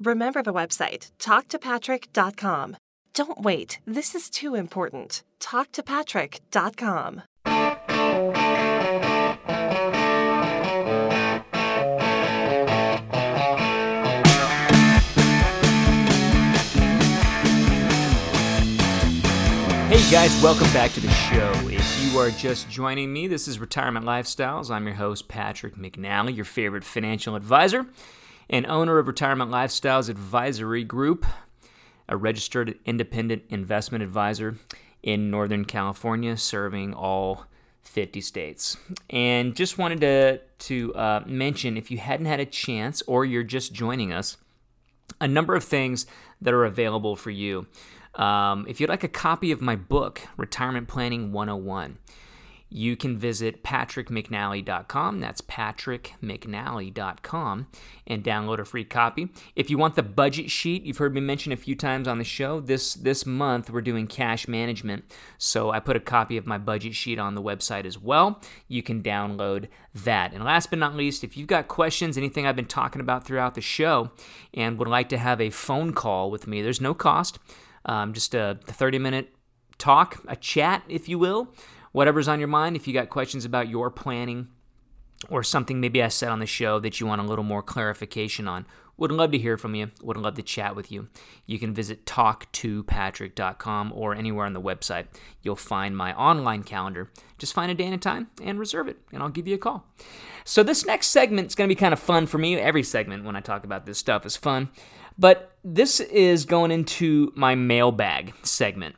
[0.00, 2.76] Remember the website, talktopatrick.com.
[3.14, 5.22] Don't wait, this is too important.
[5.40, 7.22] Talktopatrick.com.
[19.88, 21.50] Hey guys, welcome back to the show.
[21.68, 24.70] If you are just joining me, this is Retirement Lifestyles.
[24.70, 27.86] I'm your host, Patrick McNally, your favorite financial advisor
[28.50, 31.26] and owner of Retirement Lifestyles Advisory Group,
[32.08, 34.56] a registered independent investment advisor
[35.02, 37.46] in Northern California, serving all
[37.82, 38.76] 50 states.
[39.10, 43.42] And just wanted to, to uh, mention if you hadn't had a chance or you're
[43.42, 44.36] just joining us,
[45.20, 46.06] a number of things
[46.40, 47.66] that are available for you.
[48.14, 51.98] Um, if you'd like a copy of my book, Retirement Planning 101,
[52.70, 55.20] you can visit patrickmcnally.com.
[55.20, 57.66] That's patrickmcnally.com
[58.06, 59.30] and download a free copy.
[59.56, 62.24] If you want the budget sheet, you've heard me mention a few times on the
[62.24, 62.60] show.
[62.60, 65.04] This this month we're doing cash management,
[65.38, 68.40] so I put a copy of my budget sheet on the website as well.
[68.66, 70.34] You can download that.
[70.34, 73.54] And last but not least, if you've got questions, anything I've been talking about throughout
[73.54, 74.10] the show,
[74.52, 77.38] and would like to have a phone call with me, there's no cost.
[77.84, 79.32] Um, just a 30 minute
[79.78, 81.48] talk, a chat, if you will
[81.98, 82.76] whatever's on your mind.
[82.76, 84.46] If you got questions about your planning
[85.28, 88.46] or something maybe I said on the show that you want a little more clarification
[88.46, 89.90] on, Would love to hear from you.
[90.02, 91.08] Would love to chat with you.
[91.44, 95.06] You can visit talktopatrick.com or anywhere on the website.
[95.42, 97.10] You'll find my online calendar.
[97.36, 99.58] Just find a day and a time and reserve it, and I'll give you a
[99.58, 99.84] call.
[100.44, 102.56] So, this next segment is going to be kind of fun for me.
[102.58, 104.68] Every segment when I talk about this stuff is fun.
[105.16, 108.94] But this is going into my mailbag segment.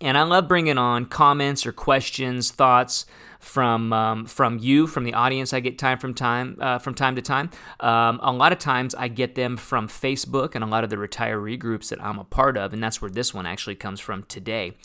[0.00, 3.04] And I love bringing on comments or questions, thoughts
[3.40, 5.52] from um, from you, from the audience.
[5.52, 7.50] I get time from time uh, from time to time.
[7.80, 10.96] Um, a lot of times I get them from Facebook and a lot of the
[10.96, 14.22] retiree groups that I'm a part of, and that's where this one actually comes from
[14.24, 14.76] today.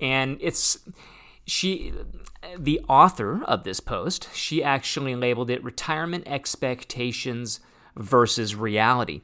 [0.00, 0.78] And it's
[1.46, 1.92] she
[2.58, 7.60] the author of this post she actually labeled it retirement expectations
[7.96, 9.20] versus reality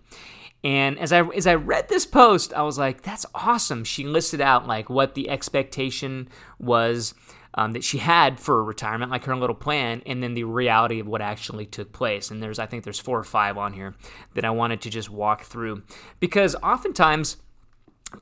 [0.63, 4.41] and as I as I read this post, I was like, "That's awesome." She listed
[4.41, 7.15] out like what the expectation was
[7.55, 11.07] um, that she had for retirement, like her little plan, and then the reality of
[11.07, 12.31] what actually took place.
[12.31, 13.95] And there's, I think, there's four or five on here
[14.35, 15.83] that I wanted to just walk through
[16.21, 17.39] because oftentimes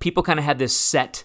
[0.00, 1.24] people kind of have this set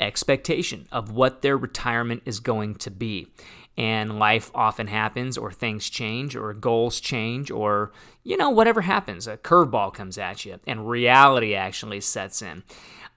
[0.00, 3.28] expectation of what their retirement is going to be
[3.76, 7.92] and life often happens or things change or goals change or
[8.24, 12.62] you know whatever happens a curveball comes at you and reality actually sets in.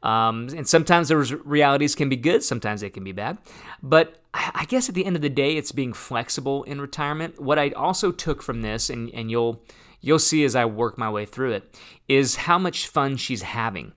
[0.02, 3.38] Um, and sometimes those realities can be good sometimes they can be bad.
[3.82, 7.40] But i guess at the end of the day it's being flexible in retirement.
[7.40, 9.64] What i also took from this and, and you'll
[10.02, 13.94] you'll see as i work my way through it is how much fun she's having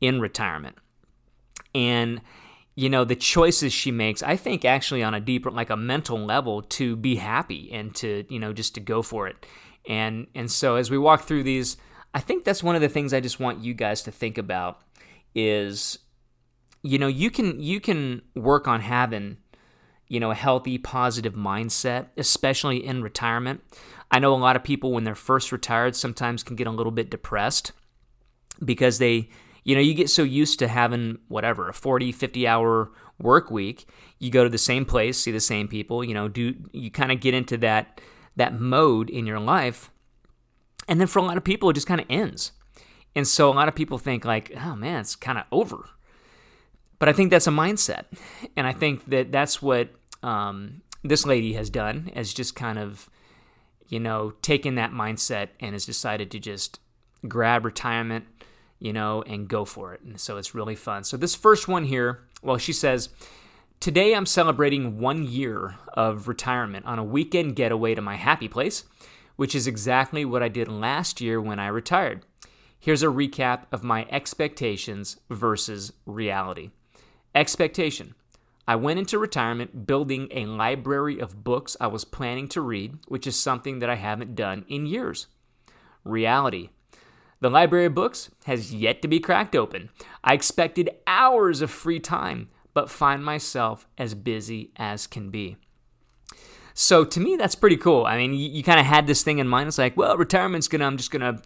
[0.00, 0.76] in retirement.
[1.74, 2.20] And
[2.76, 6.18] you know the choices she makes i think actually on a deeper like a mental
[6.18, 9.44] level to be happy and to you know just to go for it.
[9.88, 11.76] And and so as we walk through these
[12.14, 14.82] i think that's one of the things i just want you guys to think about
[15.34, 15.98] is
[16.82, 19.38] you know you can you can work on having
[20.08, 23.62] you know a healthy positive mindset especially in retirement.
[24.10, 26.92] I know a lot of people when they're first retired sometimes can get a little
[26.92, 27.72] bit depressed
[28.64, 29.30] because they
[29.66, 33.84] you know, you get so used to having whatever, a 40, 50 hour work week,
[34.20, 37.10] you go to the same place, see the same people, you know, do you kind
[37.10, 38.00] of get into that
[38.36, 39.90] that mode in your life.
[40.86, 42.52] And then for a lot of people it just kind of ends.
[43.16, 45.88] And so a lot of people think like, "Oh man, it's kind of over."
[47.00, 48.04] But I think that's a mindset.
[48.56, 49.88] And I think that that's what
[50.22, 53.10] um, this lady has done, has just kind of,
[53.88, 56.78] you know, taken that mindset and has decided to just
[57.26, 58.26] grab retirement
[58.78, 60.00] you know, and go for it.
[60.02, 61.04] And so it's really fun.
[61.04, 63.08] So this first one here, well, she says,
[63.78, 68.84] Today I'm celebrating one year of retirement on a weekend getaway to my happy place,
[69.36, 72.24] which is exactly what I did last year when I retired.
[72.78, 76.70] Here's a recap of my expectations versus reality.
[77.34, 78.14] Expectation
[78.68, 83.26] I went into retirement building a library of books I was planning to read, which
[83.26, 85.28] is something that I haven't done in years.
[86.02, 86.70] Reality
[87.40, 89.90] the library of books has yet to be cracked open.
[90.24, 95.56] I expected hours of free time, but find myself as busy as can be.
[96.74, 98.04] So to me, that's pretty cool.
[98.04, 99.68] I mean, you, you kind of had this thing in mind.
[99.68, 101.40] It's like, well, retirement's gonna, I'm just gonna,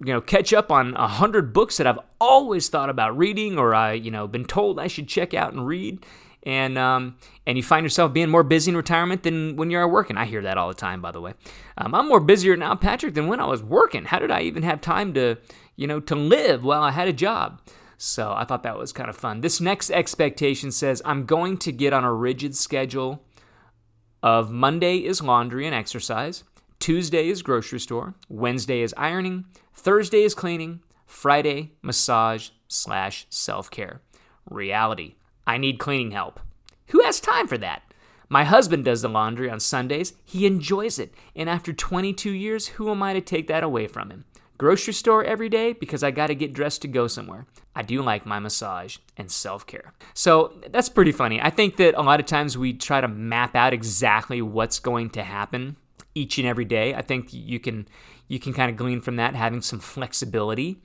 [0.00, 3.74] you know, catch up on a hundred books that I've always thought about reading, or
[3.74, 6.06] I, you know, been told I should check out and read
[6.46, 10.16] and um, and you find yourself being more busy in retirement than when you're working.
[10.16, 11.34] I hear that all the time, by the way.
[11.76, 14.04] Um, I'm more busier now, Patrick, than when I was working.
[14.04, 15.36] How did I even have time to,
[15.74, 17.60] you know, to live while I had a job?
[17.98, 19.40] So I thought that was kind of fun.
[19.40, 23.22] This next expectation says I'm going to get on a rigid schedule
[24.22, 26.44] of Monday is laundry and exercise,
[26.78, 34.00] Tuesday is grocery store, Wednesday is ironing, Thursday is cleaning, Friday massage slash self care.
[34.48, 35.14] Reality.
[35.46, 36.40] I need cleaning help.
[36.88, 37.82] Who has time for that?
[38.28, 40.14] My husband does the laundry on Sundays.
[40.24, 41.14] He enjoys it.
[41.36, 44.24] And after 22 years, who am I to take that away from him?
[44.58, 47.46] Grocery store every day because I got to get dressed to go somewhere.
[47.74, 49.92] I do like my massage and self care.
[50.14, 51.40] So that's pretty funny.
[51.40, 55.10] I think that a lot of times we try to map out exactly what's going
[55.10, 55.76] to happen
[56.14, 56.94] each and every day.
[56.94, 57.86] I think you can
[58.28, 60.80] you can kind of glean from that having some flexibility.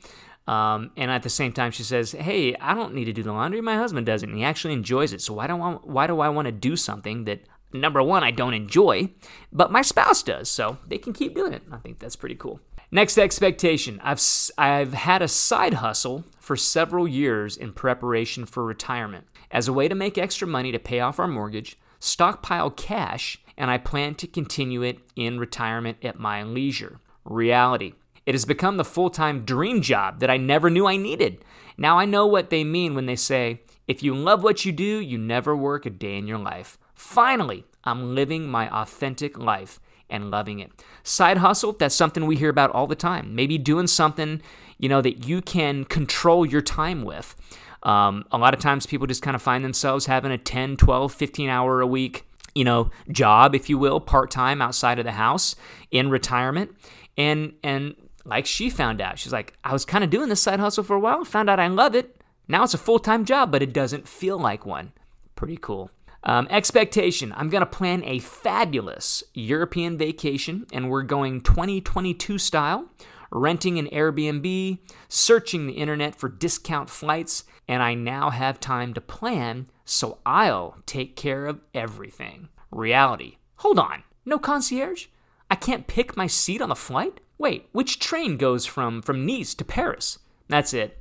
[0.47, 3.31] Um, and at the same time, she says, "Hey, I don't need to do the
[3.31, 3.61] laundry.
[3.61, 5.21] My husband does it, and he actually enjoys it.
[5.21, 8.31] So why don't I, why do I want to do something that number one I
[8.31, 9.11] don't enjoy,
[9.53, 10.49] but my spouse does?
[10.49, 11.63] So they can keep doing it.
[11.71, 12.59] I think that's pretty cool."
[12.91, 14.21] Next expectation: I've
[14.57, 19.87] I've had a side hustle for several years in preparation for retirement as a way
[19.87, 24.27] to make extra money to pay off our mortgage, stockpile cash, and I plan to
[24.27, 26.99] continue it in retirement at my leisure.
[27.23, 27.93] Reality.
[28.25, 31.43] It has become the full time dream job that I never knew I needed.
[31.77, 34.99] Now I know what they mean when they say, if you love what you do,
[34.99, 36.77] you never work a day in your life.
[36.93, 39.79] Finally, I'm living my authentic life,
[40.11, 40.71] and loving it.
[41.03, 43.33] Side hustle, that's something we hear about all the time.
[43.33, 44.41] Maybe doing something,
[44.77, 47.35] you know, that you can control your time with.
[47.83, 51.11] Um, a lot of times people just kind of find themselves having a 10, 12,
[51.13, 55.13] 15 hour a week, you know, job, if you will, part time outside of the
[55.13, 55.55] house
[55.89, 56.75] in retirement.
[57.17, 57.95] And, and
[58.25, 60.95] like she found out, she's like, I was kind of doing this side hustle for
[60.95, 62.21] a while, found out I love it.
[62.47, 64.93] Now it's a full time job, but it doesn't feel like one.
[65.35, 65.91] Pretty cool.
[66.23, 72.89] Um, expectation I'm going to plan a fabulous European vacation, and we're going 2022 style,
[73.31, 79.01] renting an Airbnb, searching the internet for discount flights, and I now have time to
[79.01, 82.49] plan, so I'll take care of everything.
[82.69, 83.37] Reality.
[83.57, 85.07] Hold on, no concierge?
[85.49, 87.19] I can't pick my seat on the flight?
[87.41, 90.19] Wait, which train goes from, from Nice to Paris?
[90.47, 90.99] That's it.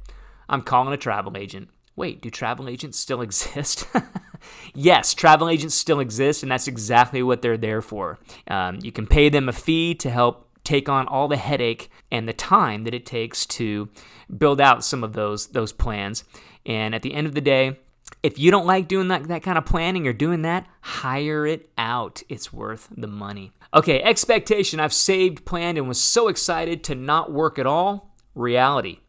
[0.49, 1.69] I'm calling a travel agent.
[1.97, 3.85] Wait, do travel agents still exist?
[4.75, 8.19] yes, travel agents still exist, and that's exactly what they're there for.
[8.49, 12.27] Um, you can pay them a fee to help take on all the headache and
[12.27, 13.91] the time that it takes to
[14.35, 16.25] build out some of those those plans.
[16.65, 17.81] And at the end of the day,
[18.23, 21.71] if you don't like doing that, that kind of planning or doing that, hire it
[21.79, 22.23] out.
[22.29, 23.53] It's worth the money.
[23.73, 24.81] Okay, expectation.
[24.81, 28.15] I've saved, planned, and was so excited to not work at all.
[28.35, 29.01] Reality.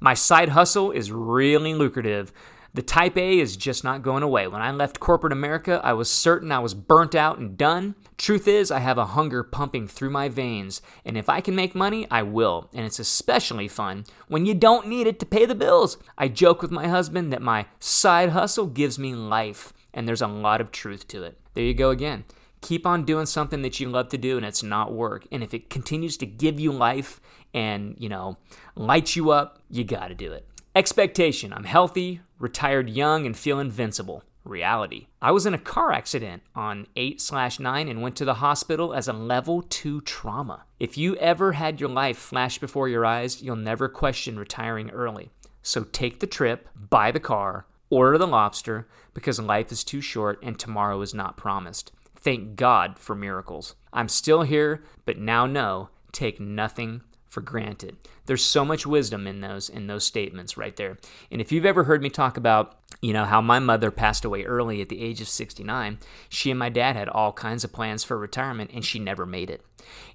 [0.00, 2.32] My side hustle is really lucrative.
[2.74, 4.48] The type A is just not going away.
[4.48, 7.94] When I left corporate America, I was certain I was burnt out and done.
[8.16, 11.74] Truth is, I have a hunger pumping through my veins, and if I can make
[11.74, 12.70] money, I will.
[12.72, 15.98] And it's especially fun when you don't need it to pay the bills.
[16.16, 20.26] I joke with my husband that my side hustle gives me life, and there's a
[20.26, 21.38] lot of truth to it.
[21.52, 22.24] There you go again.
[22.62, 25.26] Keep on doing something that you love to do and it's not work.
[25.32, 27.20] And if it continues to give you life
[27.52, 28.38] and, you know,
[28.76, 30.46] light you up, you got to do it.
[30.74, 34.24] Expectation I'm healthy, retired young, and feel invincible.
[34.44, 35.06] Reality.
[35.22, 38.92] I was in a car accident on 8 slash 9 and went to the hospital
[38.92, 40.64] as a level 2 trauma.
[40.80, 45.30] If you ever had your life flash before your eyes, you'll never question retiring early.
[45.62, 50.40] So take the trip, buy the car, order the lobster, because life is too short
[50.42, 51.92] and tomorrow is not promised.
[52.16, 53.76] Thank God for miracles.
[53.92, 57.96] I'm still here, but now know take nothing for granted.
[58.26, 60.98] There's so much wisdom in those in those statements right there.
[61.30, 64.44] And if you've ever heard me talk about, you know, how my mother passed away
[64.44, 68.04] early at the age of 69, she and my dad had all kinds of plans
[68.04, 69.64] for retirement and she never made it.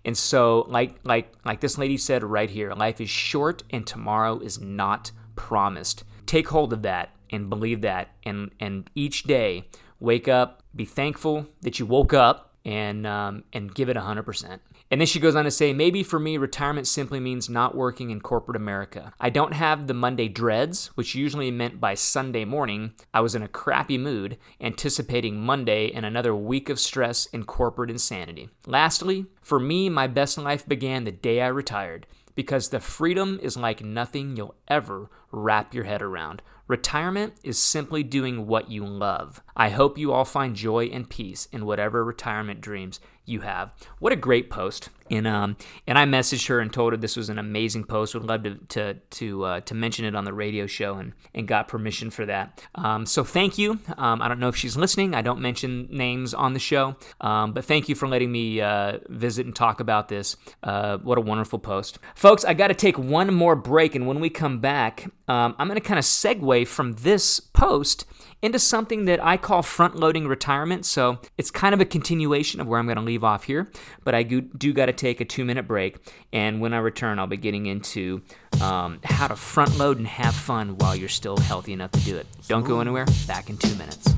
[0.05, 4.37] And so like like like this lady said right here, life is short and tomorrow
[4.37, 6.03] is not promised.
[6.27, 9.65] Take hold of that and believe that and and each day
[9.99, 14.59] wake up, be thankful that you woke up and um, and give it 100%.
[14.89, 18.09] And then she goes on to say, maybe for me, retirement simply means not working
[18.09, 19.13] in corporate America.
[19.19, 23.43] I don't have the Monday dreads, which usually meant by Sunday morning, I was in
[23.43, 28.49] a crappy mood, anticipating Monday and another week of stress and corporate insanity.
[28.65, 33.57] Lastly, for me, my best life began the day I retired because the freedom is
[33.57, 36.41] like nothing you'll ever wrap your head around.
[36.67, 39.41] Retirement is simply doing what you love.
[39.57, 43.73] I hope you all find joy and peace in whatever retirement dreams you have.
[43.99, 44.89] What a great post!
[45.09, 48.13] And um, and I messaged her and told her this was an amazing post.
[48.13, 51.47] Would love to to to uh, to mention it on the radio show and and
[51.47, 52.63] got permission for that.
[52.75, 53.79] Um, so thank you.
[53.97, 55.13] Um, I don't know if she's listening.
[55.13, 58.99] I don't mention names on the show, um, but thank you for letting me uh,
[59.09, 60.37] visit and talk about this.
[60.63, 62.45] Uh, what a wonderful post, folks.
[62.45, 65.79] I got to take one more break, and when we come back, um, I'm going
[65.79, 68.05] to kind of segue from this post
[68.41, 70.85] into something that I call front loading retirement.
[70.85, 73.71] So it's kind of a continuation of where I'm going to leave off here,
[74.03, 75.95] but I do, do got to take a two minute break.
[76.33, 78.21] And when I return, I'll be getting into
[78.61, 82.17] um, how to front load and have fun while you're still healthy enough to do
[82.17, 82.27] it.
[82.49, 83.05] Don't go anywhere.
[83.25, 84.13] Back in two minutes.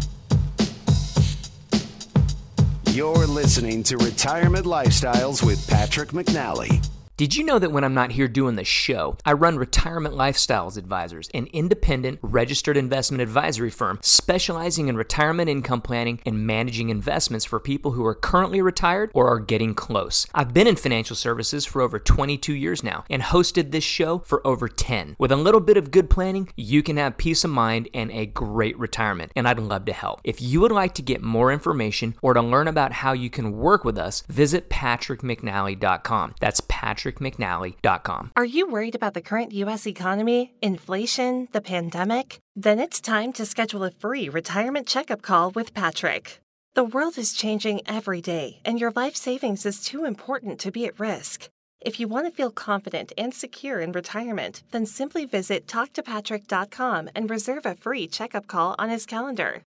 [2.87, 6.83] You're listening to Retirement Lifestyles with Patrick McNally.
[7.19, 10.77] Did you know that when I'm not here doing the show, I run Retirement Lifestyles
[10.77, 17.43] Advisors, an independent registered investment advisory firm specializing in retirement income planning and managing investments
[17.43, 20.27] for people who are currently retired or are getting close.
[20.33, 24.39] I've been in financial services for over 22 years now and hosted this show for
[24.47, 25.17] over 10.
[25.19, 28.27] With a little bit of good planning, you can have peace of mind and a
[28.27, 30.21] great retirement, and I'd love to help.
[30.23, 33.57] If you would like to get more information or to learn about how you can
[33.57, 36.35] work with us, visit patrickmcnally.com.
[36.39, 38.31] That's Patrick patrickmcnally.com.
[38.35, 39.87] Are you worried about the current U.S.
[39.87, 42.39] economy, inflation, the pandemic?
[42.55, 46.39] Then it's time to schedule a free retirement checkup call with Patrick.
[46.75, 50.85] The world is changing every day, and your life savings is too important to be
[50.85, 51.49] at risk.
[51.81, 57.29] If you want to feel confident and secure in retirement, then simply visit talktopatrick.com and
[57.29, 59.63] reserve a free checkup call on his calendar.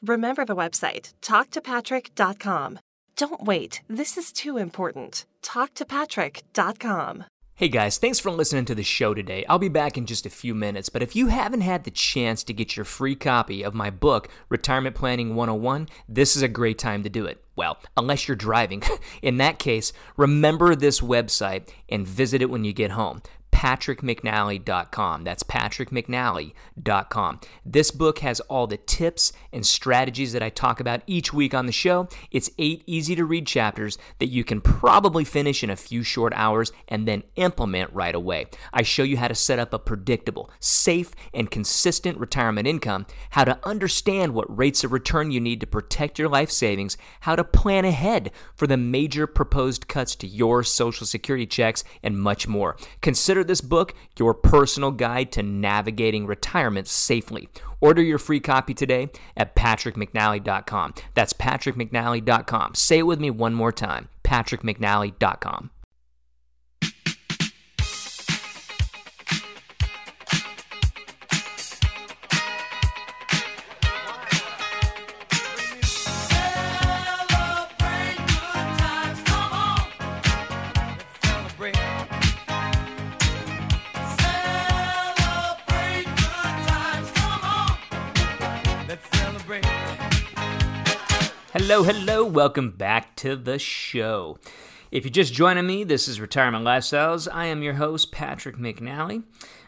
[0.00, 2.78] Remember the website, talktopatrick.com.
[3.18, 3.82] Don't wait.
[3.88, 5.26] This is too important.
[5.42, 7.24] TalkToPatrick.com.
[7.56, 9.44] Hey guys, thanks for listening to the show today.
[9.48, 12.44] I'll be back in just a few minutes, but if you haven't had the chance
[12.44, 16.78] to get your free copy of my book, Retirement Planning 101, this is a great
[16.78, 17.42] time to do it.
[17.56, 18.84] Well, unless you're driving.
[19.22, 23.20] In that case, remember this website and visit it when you get home
[23.58, 25.24] patrickmcnally.com.
[25.24, 27.40] That's patrickmcnally.com.
[27.66, 31.66] This book has all the tips and strategies that I talk about each week on
[31.66, 32.06] the show.
[32.30, 36.32] It's eight easy to read chapters that you can probably finish in a few short
[36.36, 38.46] hours and then implement right away.
[38.72, 43.42] I show you how to set up a predictable, safe, and consistent retirement income, how
[43.42, 47.42] to understand what rates of return you need to protect your life savings, how to
[47.42, 52.76] plan ahead for the major proposed cuts to your Social Security checks, and much more.
[53.00, 57.48] Consider this book your personal guide to navigating retirement safely.
[57.80, 60.94] Order your free copy today at patrickmcnally.com.
[61.14, 62.74] That's patrickmcnally.com.
[62.74, 65.70] Say it with me one more time patrickmcnally.com.
[91.68, 94.38] Hello, hello, welcome back to the show.
[94.90, 97.28] If you're just joining me, this is Retirement Lifestyles.
[97.30, 99.24] I am your host, Patrick McNally.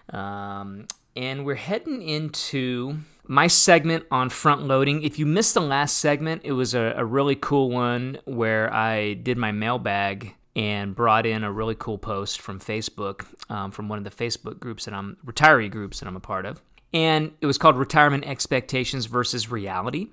[0.09, 5.03] Um, and we're heading into my segment on front loading.
[5.03, 9.13] If you missed the last segment, it was a, a really cool one where I
[9.13, 13.99] did my mailbag and brought in a really cool post from Facebook, um, from one
[13.99, 16.63] of the Facebook groups that I'm, retiree groups that I'm a part of
[16.93, 20.09] and it was called Retirement Expectations versus Reality.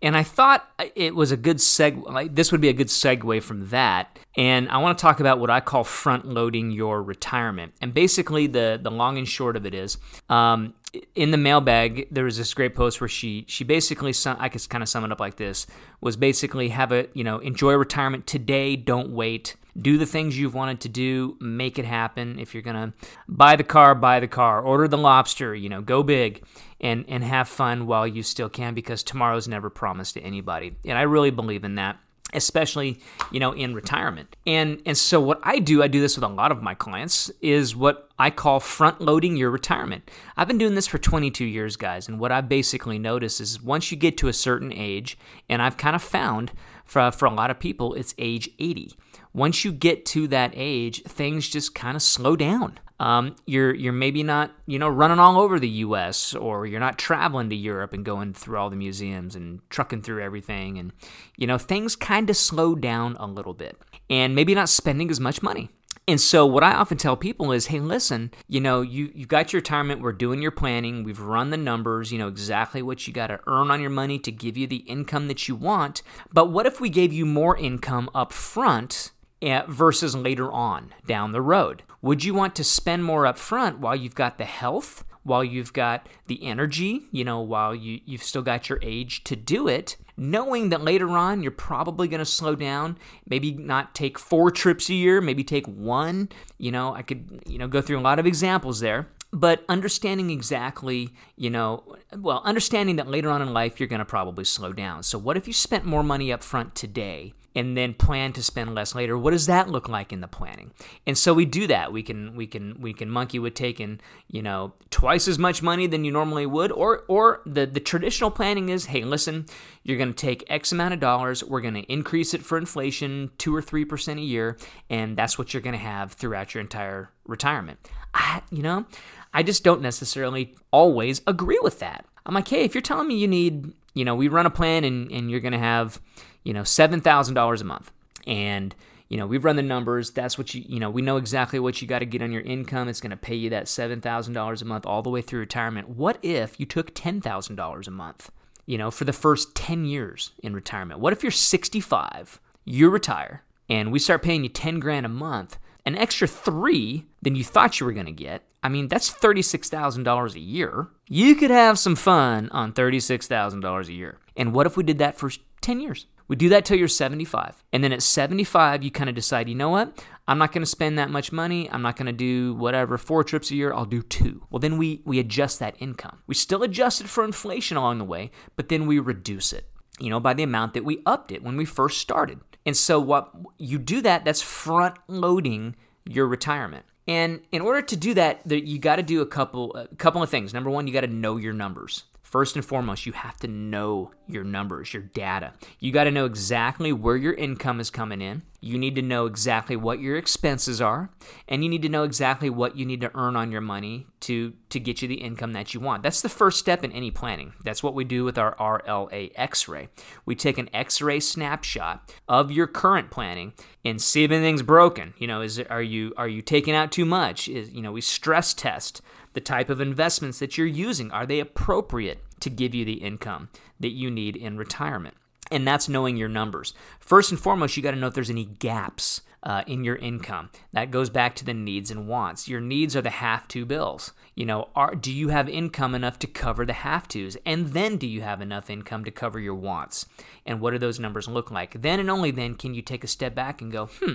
[0.00, 2.04] And I thought it was a good seg.
[2.04, 4.18] Like, this would be a good segue from that.
[4.36, 7.74] And I want to talk about what I call front loading your retirement.
[7.80, 9.98] And basically, the the long and short of it is,
[10.28, 10.74] um,
[11.14, 14.82] in the mailbag, there was this great post where she she basically I could kind
[14.82, 15.66] of sum it up like this:
[16.00, 20.54] was basically have a you know enjoy retirement today, don't wait do the things you've
[20.54, 22.38] wanted to do, make it happen.
[22.38, 22.92] If you're gonna
[23.28, 26.42] buy the car, buy the car, order the lobster, you know, go big
[26.80, 30.76] and and have fun while you still can because tomorrow's never promised to anybody.
[30.84, 31.98] And I really believe in that
[32.32, 33.00] especially
[33.30, 36.28] you know in retirement and and so what i do i do this with a
[36.28, 40.74] lot of my clients is what i call front loading your retirement i've been doing
[40.74, 44.28] this for 22 years guys and what i basically notice is once you get to
[44.28, 45.16] a certain age
[45.48, 46.52] and i've kind of found
[46.84, 48.92] for, for a lot of people it's age 80
[49.38, 52.78] once you get to that age, things just kind of slow down.
[53.00, 56.34] Um, you're you're maybe not you know running all over the U.S.
[56.34, 60.22] or you're not traveling to Europe and going through all the museums and trucking through
[60.22, 60.92] everything, and
[61.36, 63.80] you know things kind of slow down a little bit,
[64.10, 65.70] and maybe not spending as much money.
[66.08, 69.52] And so what I often tell people is, hey, listen, you know, you you've got
[69.52, 73.12] your retirement, we're doing your planning, we've run the numbers, you know exactly what you
[73.12, 76.02] got to earn on your money to give you the income that you want.
[76.32, 79.12] But what if we gave you more income up front?
[79.40, 81.84] Eh, versus later on down the road?
[82.02, 85.72] Would you want to spend more up front while you've got the health, while you've
[85.72, 89.96] got the energy, you know, while you, you've still got your age to do it,
[90.16, 94.88] knowing that later on you're probably going to slow down, maybe not take four trips
[94.88, 96.28] a year, maybe take one.
[96.58, 100.30] You know, I could, you know, go through a lot of examples there but understanding
[100.30, 104.72] exactly, you know, well, understanding that later on in life you're going to probably slow
[104.72, 105.02] down.
[105.02, 108.72] So, what if you spent more money up front today and then plan to spend
[108.72, 109.18] less later.
[109.18, 110.70] What does that look like in the planning?
[111.08, 111.92] And so we do that.
[111.92, 113.98] We can we can we can monkey with taking
[114.28, 118.30] you know twice as much money than you normally would or or the the traditional
[118.30, 119.46] planning is hey listen
[119.82, 123.30] you're going to take x amount of dollars we're going to increase it for inflation
[123.38, 124.56] 2 or 3% a year
[124.88, 127.78] and that's what you're going to have throughout your entire retirement.
[128.14, 128.86] I, you know
[129.34, 132.06] i just don't necessarily always agree with that.
[132.24, 134.84] I'm like hey if you're telling me you need you know we run a plan
[134.84, 136.00] and and you're going to have
[136.48, 137.92] you know, $7,000 a month.
[138.26, 138.74] And,
[139.10, 140.12] you know, we've run the numbers.
[140.12, 142.40] That's what you, you know, we know exactly what you got to get on your
[142.40, 142.88] income.
[142.88, 145.90] It's going to pay you that $7,000 a month all the way through retirement.
[145.90, 148.30] What if you took $10,000 a month,
[148.64, 151.00] you know, for the first 10 years in retirement?
[151.00, 155.58] What if you're 65, you retire, and we start paying you 10 grand a month,
[155.84, 158.42] an extra three than you thought you were going to get?
[158.62, 160.88] I mean, that's $36,000 a year.
[161.10, 164.16] You could have some fun on $36,000 a year.
[164.34, 165.30] And what if we did that for
[165.60, 166.06] 10 years?
[166.28, 167.64] We do that till you're 75.
[167.72, 170.04] And then at 75, you kind of decide, you know what?
[170.28, 171.70] I'm not going to spend that much money.
[171.70, 173.72] I'm not going to do whatever, four trips a year.
[173.72, 174.46] I'll do two.
[174.50, 176.18] Well, then we, we adjust that income.
[176.26, 180.10] We still adjust it for inflation along the way, but then we reduce it, you
[180.10, 182.40] know, by the amount that we upped it when we first started.
[182.66, 186.84] And so what you do that, that's front loading your retirement.
[187.06, 190.28] And in order to do that, you got to do a couple a couple of
[190.28, 190.52] things.
[190.52, 192.04] Number one, you got to know your numbers.
[192.28, 195.54] First and foremost, you have to know your numbers, your data.
[195.78, 198.42] You got to know exactly where your income is coming in.
[198.60, 201.08] You need to know exactly what your expenses are,
[201.48, 204.52] and you need to know exactly what you need to earn on your money to,
[204.68, 206.02] to get you the income that you want.
[206.02, 207.54] That's the first step in any planning.
[207.64, 209.88] That's what we do with our RLA X ray.
[210.26, 213.54] We take an X ray snapshot of your current planning
[213.86, 215.14] and see if anything's broken.
[215.16, 217.48] You know, is are you are you taking out too much?
[217.48, 219.00] Is you know, we stress test
[219.32, 221.10] the type of investments that you're using.
[221.10, 223.48] Are they appropriate to give you the income
[223.80, 225.16] that you need in retirement?
[225.50, 226.74] And that's knowing your numbers.
[227.00, 230.50] First and foremost, you got to know if there's any gaps uh, in your income.
[230.72, 232.48] That goes back to the needs and wants.
[232.48, 234.12] Your needs are the have to bills.
[234.34, 237.36] You know, are, do you have income enough to cover the have tos?
[237.46, 240.06] And then do you have enough income to cover your wants?
[240.44, 241.80] And what do those numbers look like?
[241.80, 244.14] Then and only then can you take a step back and go, hmm,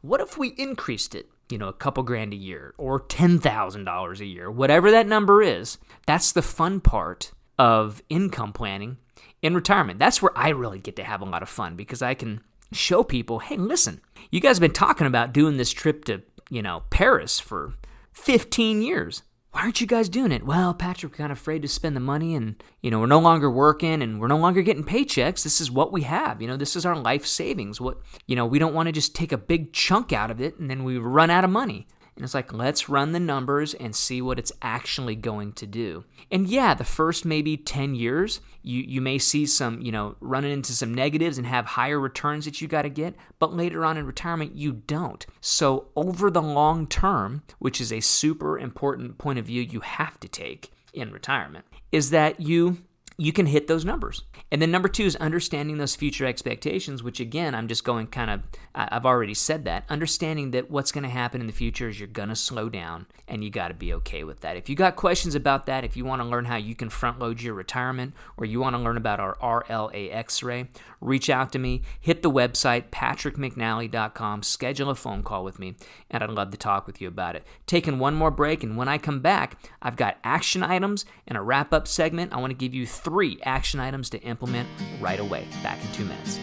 [0.00, 1.30] what if we increased it?
[1.50, 5.78] You know, a couple grand a year or $10,000 a year, whatever that number is,
[6.06, 8.96] that's the fun part of income planning
[9.42, 9.98] in retirement.
[9.98, 12.40] That's where I really get to have a lot of fun because I can
[12.72, 16.62] show people, hey, listen, you guys have been talking about doing this trip to, you
[16.62, 17.74] know, Paris for
[18.12, 19.22] 15 years
[19.56, 20.44] why aren't you guys doing it?
[20.44, 23.20] Well, Patrick, we're kind of afraid to spend the money and, you know, we're no
[23.20, 25.42] longer working and we're no longer getting paychecks.
[25.42, 26.42] This is what we have.
[26.42, 27.80] You know, this is our life savings.
[27.80, 27.96] What,
[28.26, 30.68] you know, we don't want to just take a big chunk out of it and
[30.68, 31.86] then we run out of money.
[32.16, 36.04] And it's like, let's run the numbers and see what it's actually going to do.
[36.30, 40.50] And yeah, the first maybe 10 years, you, you may see some, you know, running
[40.50, 43.98] into some negatives and have higher returns that you got to get, but later on
[43.98, 45.26] in retirement, you don't.
[45.42, 50.18] So, over the long term, which is a super important point of view you have
[50.20, 52.78] to take in retirement, is that you
[53.18, 54.22] you can hit those numbers.
[54.52, 58.30] And then number two is understanding those future expectations, which again, I'm just going kind
[58.30, 58.42] of,
[58.74, 59.84] I've already said that.
[59.88, 63.06] Understanding that what's going to happen in the future is you're going to slow down
[63.26, 64.56] and you got to be okay with that.
[64.56, 67.18] If you got questions about that, if you want to learn how you can front
[67.18, 70.68] load your retirement or you want to learn about our RLA X ray,
[71.00, 75.74] reach out to me, hit the website, patrickmcnally.com, schedule a phone call with me,
[76.10, 77.46] and I'd love to talk with you about it.
[77.66, 81.42] Taking one more break, and when I come back, I've got action items and a
[81.42, 82.32] wrap up segment.
[82.32, 84.68] I want to give you three action items to implement
[85.00, 85.46] right away.
[85.62, 86.40] Back in two minutes.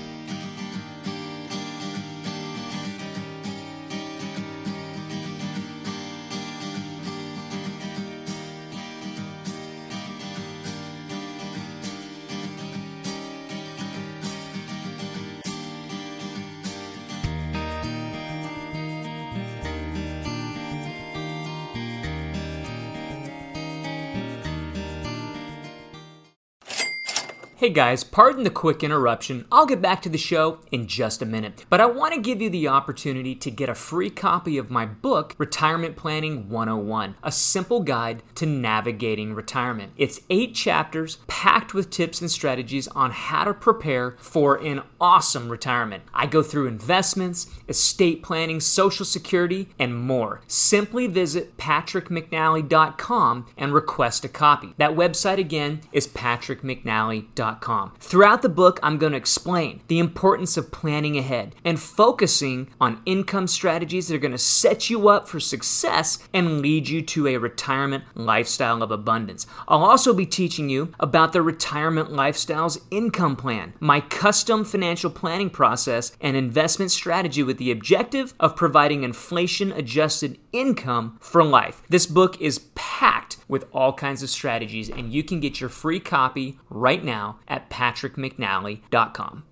[27.63, 29.45] Hey guys, pardon the quick interruption.
[29.49, 31.63] I'll get back to the show in just a minute.
[31.69, 34.85] But I want to give you the opportunity to get a free copy of my
[34.85, 39.93] book, Retirement Planning 101, a simple guide to navigating retirement.
[39.95, 45.47] It's eight chapters packed with tips and strategies on how to prepare for an awesome
[45.47, 46.03] retirement.
[46.13, 50.41] I go through investments, estate planning, social security, and more.
[50.47, 54.73] Simply visit patrickmcnally.com and request a copy.
[54.75, 57.52] That website again is patrickmcnally.com.
[57.99, 63.01] Throughout the book, I'm going to explain the importance of planning ahead and focusing on
[63.05, 67.27] income strategies that are going to set you up for success and lead you to
[67.27, 69.45] a retirement lifestyle of abundance.
[69.67, 75.49] I'll also be teaching you about the Retirement Lifestyles Income Plan, my custom financial planning
[75.49, 81.81] process and investment strategy with the objective of providing inflation adjusted income for life.
[81.89, 85.99] This book is packed with all kinds of strategies, and you can get your free
[85.99, 89.43] copy right now at patrickmcnally.com.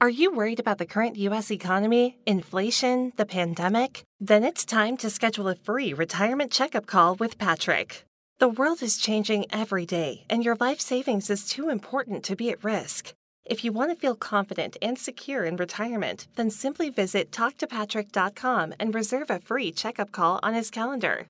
[0.00, 1.50] Are you worried about the current U.S.
[1.50, 4.04] economy, inflation, the pandemic?
[4.20, 8.04] Then it's time to schedule a free retirement checkup call with Patrick.
[8.38, 12.50] The world is changing every day, and your life savings is too important to be
[12.50, 13.12] at risk.
[13.44, 18.94] If you want to feel confident and secure in retirement, then simply visit talktopatrick.com and
[18.94, 21.26] reserve a free checkup call on his calendar.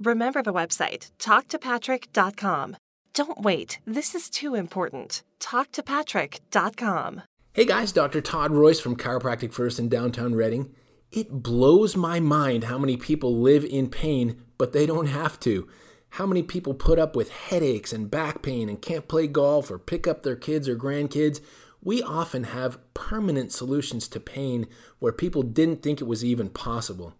[0.00, 2.76] Remember the website, talktopatrick.com.
[3.20, 5.22] Don't wait, this is too important.
[5.40, 7.22] Talktopatrick.com.
[7.52, 8.22] Hey guys, Dr.
[8.22, 10.74] Todd Royce from Chiropractic First in downtown Redding.
[11.12, 15.68] It blows my mind how many people live in pain, but they don't have to.
[16.12, 19.78] How many people put up with headaches and back pain and can't play golf or
[19.78, 21.42] pick up their kids or grandkids?
[21.82, 24.66] We often have permanent solutions to pain
[24.98, 27.12] where people didn't think it was even possible.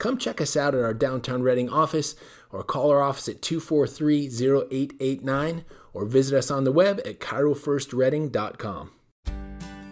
[0.00, 2.16] Come check us out at our downtown Redding office
[2.50, 8.92] or call our office at 243 0889 or visit us on the web at chirofirstreading.com.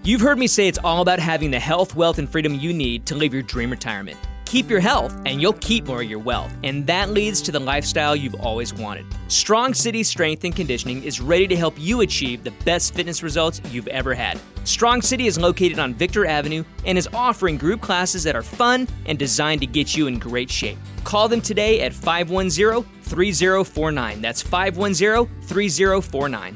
[0.02, 3.04] You've heard me say it's all about having the health, wealth, and freedom you need
[3.04, 4.18] to live your dream retirement.
[4.48, 6.50] Keep your health, and you'll keep more of your wealth.
[6.64, 9.04] And that leads to the lifestyle you've always wanted.
[9.28, 13.60] Strong City Strength and Conditioning is ready to help you achieve the best fitness results
[13.70, 14.40] you've ever had.
[14.64, 18.88] Strong City is located on Victor Avenue and is offering group classes that are fun
[19.04, 20.78] and designed to get you in great shape.
[21.04, 24.22] Call them today at 510 3049.
[24.22, 26.54] That's 510 3049.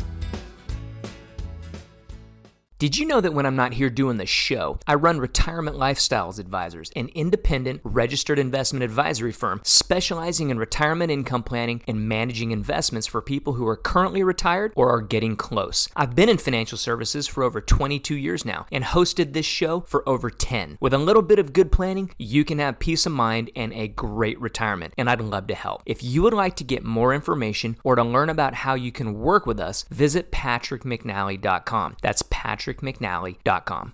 [2.82, 6.40] Did you know that when I'm not here doing the show, I run Retirement Lifestyles
[6.40, 13.06] Advisors, an independent registered investment advisory firm specializing in retirement income planning and managing investments
[13.06, 15.88] for people who are currently retired or are getting close.
[15.94, 20.02] I've been in financial services for over 22 years now and hosted this show for
[20.08, 20.78] over 10.
[20.80, 23.86] With a little bit of good planning, you can have peace of mind and a
[23.86, 25.84] great retirement, and I'd love to help.
[25.86, 29.20] If you would like to get more information or to learn about how you can
[29.20, 31.98] work with us, visit patrickmcnally.com.
[32.02, 33.92] That's Patrick patrickmcnally.com.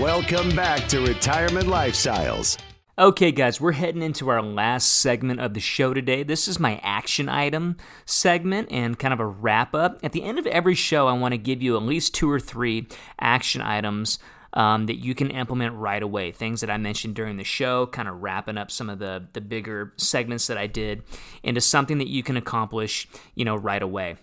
[0.00, 2.58] Welcome back to Retirement Lifestyles.
[2.98, 6.22] Okay, guys, we're heading into our last segment of the show today.
[6.22, 9.98] This is my action item segment and kind of a wrap up.
[10.02, 12.40] At the end of every show, I want to give you at least two or
[12.40, 12.88] three
[13.20, 14.18] action items
[14.56, 16.32] um, that you can implement right away.
[16.32, 19.40] Things that I mentioned during the show, kind of wrapping up some of the the
[19.40, 21.04] bigger segments that I did
[21.44, 24.16] into something that you can accomplish, you know, right away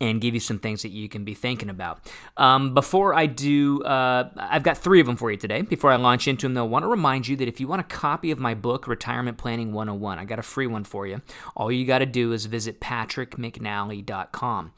[0.00, 2.00] and give you some things that you can be thinking about.
[2.36, 5.62] Um, before I do, uh, I've got three of them for you today.
[5.62, 7.80] Before I launch into them, though, I want to remind you that if you want
[7.80, 11.22] a copy of my book, Retirement Planning 101, I got a free one for you.
[11.56, 14.72] All you got to do is visit patrickmcnally.com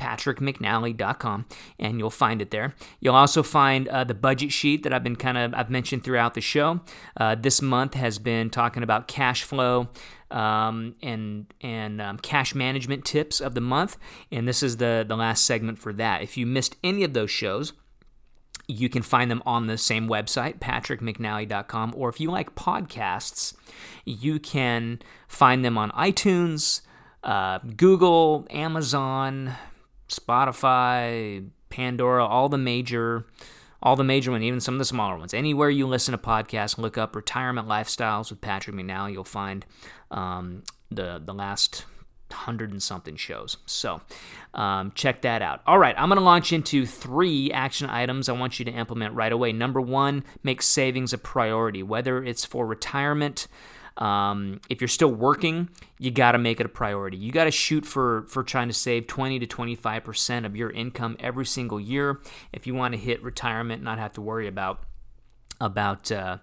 [0.00, 1.46] patrickmcnally.com
[1.78, 2.74] and you'll find it there.
[3.00, 6.34] You'll also find uh, the budget sheet that I've been kind of I've mentioned throughout
[6.34, 6.80] the show.
[7.16, 9.88] Uh, this month has been talking about cash flow.
[10.30, 13.98] Um, and and um, cash management tips of the month,
[14.30, 16.22] and this is the the last segment for that.
[16.22, 17.72] If you missed any of those shows,
[18.70, 23.54] you can find them on the same website, patrickmcnally.com, or if you like podcasts,
[24.04, 26.82] you can find them on iTunes,
[27.24, 29.54] uh, Google, Amazon,
[30.10, 33.26] Spotify, Pandora, all the major
[33.82, 35.32] all the major ones, even some of the smaller ones.
[35.32, 39.12] Anywhere you listen to podcasts, look up Retirement Lifestyles with Patrick McNally.
[39.12, 39.64] You'll find
[40.10, 41.84] um, the the last
[42.32, 43.56] hundred and something shows.
[43.66, 44.00] So
[44.54, 45.62] um, check that out.
[45.66, 49.14] All right, I'm going to launch into three action items I want you to implement
[49.14, 49.52] right away.
[49.52, 53.48] Number one, make savings a priority, whether it's for retirement.
[53.96, 55.68] Um, if you're still working,
[55.98, 57.16] you got to make it a priority.
[57.16, 60.70] You got to shoot for for trying to save 20 to 25 percent of your
[60.70, 62.20] income every single year
[62.52, 64.82] if you want to hit retirement, not have to worry about
[65.60, 66.38] about uh,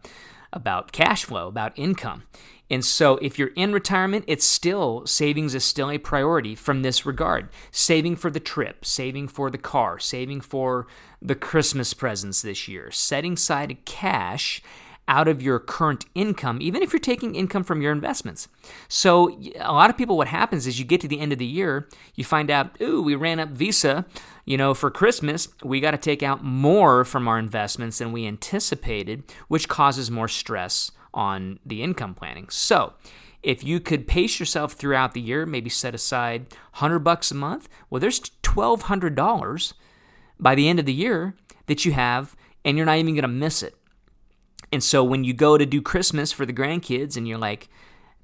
[0.53, 2.23] about cash flow, about income.
[2.69, 7.05] And so, if you're in retirement, it's still savings is still a priority from this
[7.05, 7.47] regard.
[7.71, 10.85] Saving for the trip, saving for the car, saving for
[11.21, 14.61] the Christmas presents this year, setting aside cash
[15.07, 18.47] out of your current income, even if you're taking income from your investments.
[18.87, 21.45] So, a lot of people, what happens is you get to the end of the
[21.45, 24.05] year, you find out, ooh, we ran up Visa,
[24.45, 28.27] you know, for Christmas, we got to take out more from our investments than we
[28.27, 32.49] anticipated, which causes more stress on the income planning.
[32.49, 32.93] So,
[33.43, 37.69] if you could pace yourself throughout the year, maybe set aside 100 bucks a month,
[37.89, 39.73] well, there's $1,200
[40.39, 41.35] by the end of the year
[41.67, 42.35] that you have,
[42.65, 43.75] and you're not even going to miss it.
[44.71, 47.69] And so when you go to do Christmas for the grandkids and you're like,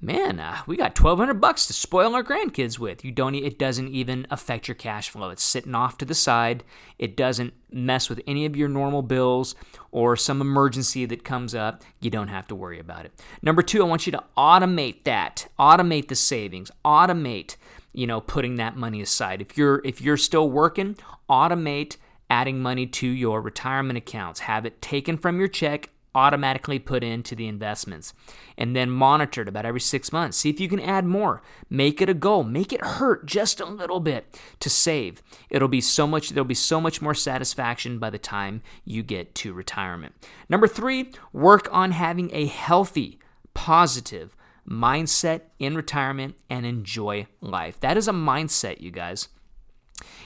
[0.04, 3.04] man, uh, we got 1200 bucks to spoil our grandkids with.
[3.04, 5.30] You don't it doesn't even affect your cash flow.
[5.30, 6.62] It's sitting off to the side.
[6.98, 9.54] It doesn't mess with any of your normal bills
[9.90, 11.82] or some emergency that comes up.
[12.00, 13.12] You don't have to worry about it.
[13.42, 15.48] Number 2, I want you to automate that.
[15.58, 16.70] Automate the savings.
[16.84, 17.56] Automate,
[17.92, 19.40] you know, putting that money aside.
[19.40, 20.96] If you're if you're still working,
[21.28, 21.96] automate
[22.30, 24.40] adding money to your retirement accounts.
[24.40, 28.14] Have it taken from your check automatically put into the investments
[28.56, 30.36] and then monitored about every six months.
[30.36, 31.42] See if you can add more.
[31.68, 32.44] Make it a goal.
[32.44, 35.22] Make it hurt just a little bit to save.
[35.50, 39.34] It'll be so much, there'll be so much more satisfaction by the time you get
[39.36, 40.14] to retirement.
[40.48, 43.18] Number three, work on having a healthy,
[43.54, 44.36] positive
[44.68, 47.78] mindset in retirement and enjoy life.
[47.80, 49.28] That is a mindset, you guys.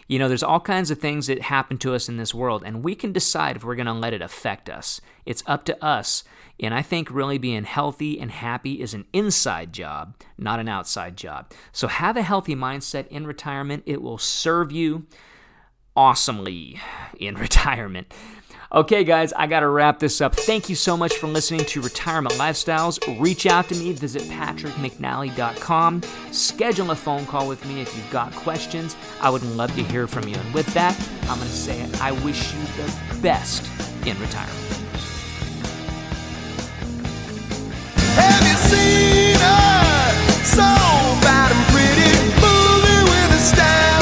[0.07, 2.83] You know, there's all kinds of things that happen to us in this world, and
[2.83, 5.01] we can decide if we're going to let it affect us.
[5.27, 6.25] It's up to us.
[6.61, 11.16] And I think really being healthy and happy is an inside job, not an outside
[11.16, 11.53] job.
[11.73, 13.85] So have a healthy mindset in retirement.
[13.87, 15.07] It will serve you
[15.95, 16.81] awesomely
[17.19, 18.12] in retirement.
[18.71, 20.35] Okay, guys, I got to wrap this up.
[20.35, 22.99] Thank you so much for listening to Retirement Lifestyles.
[23.19, 26.03] Reach out to me, visit patrickmcnally.com,
[26.33, 28.95] schedule a phone call with me if you've got questions.
[29.23, 30.37] I would love to hear from you.
[30.37, 31.99] And with that, I'm going to say it.
[32.03, 33.64] I wish you the best
[34.07, 34.55] in retirement.
[38.16, 40.45] Have you seen her?
[40.45, 40.61] So
[41.25, 43.98] bad and pretty, movie with a style.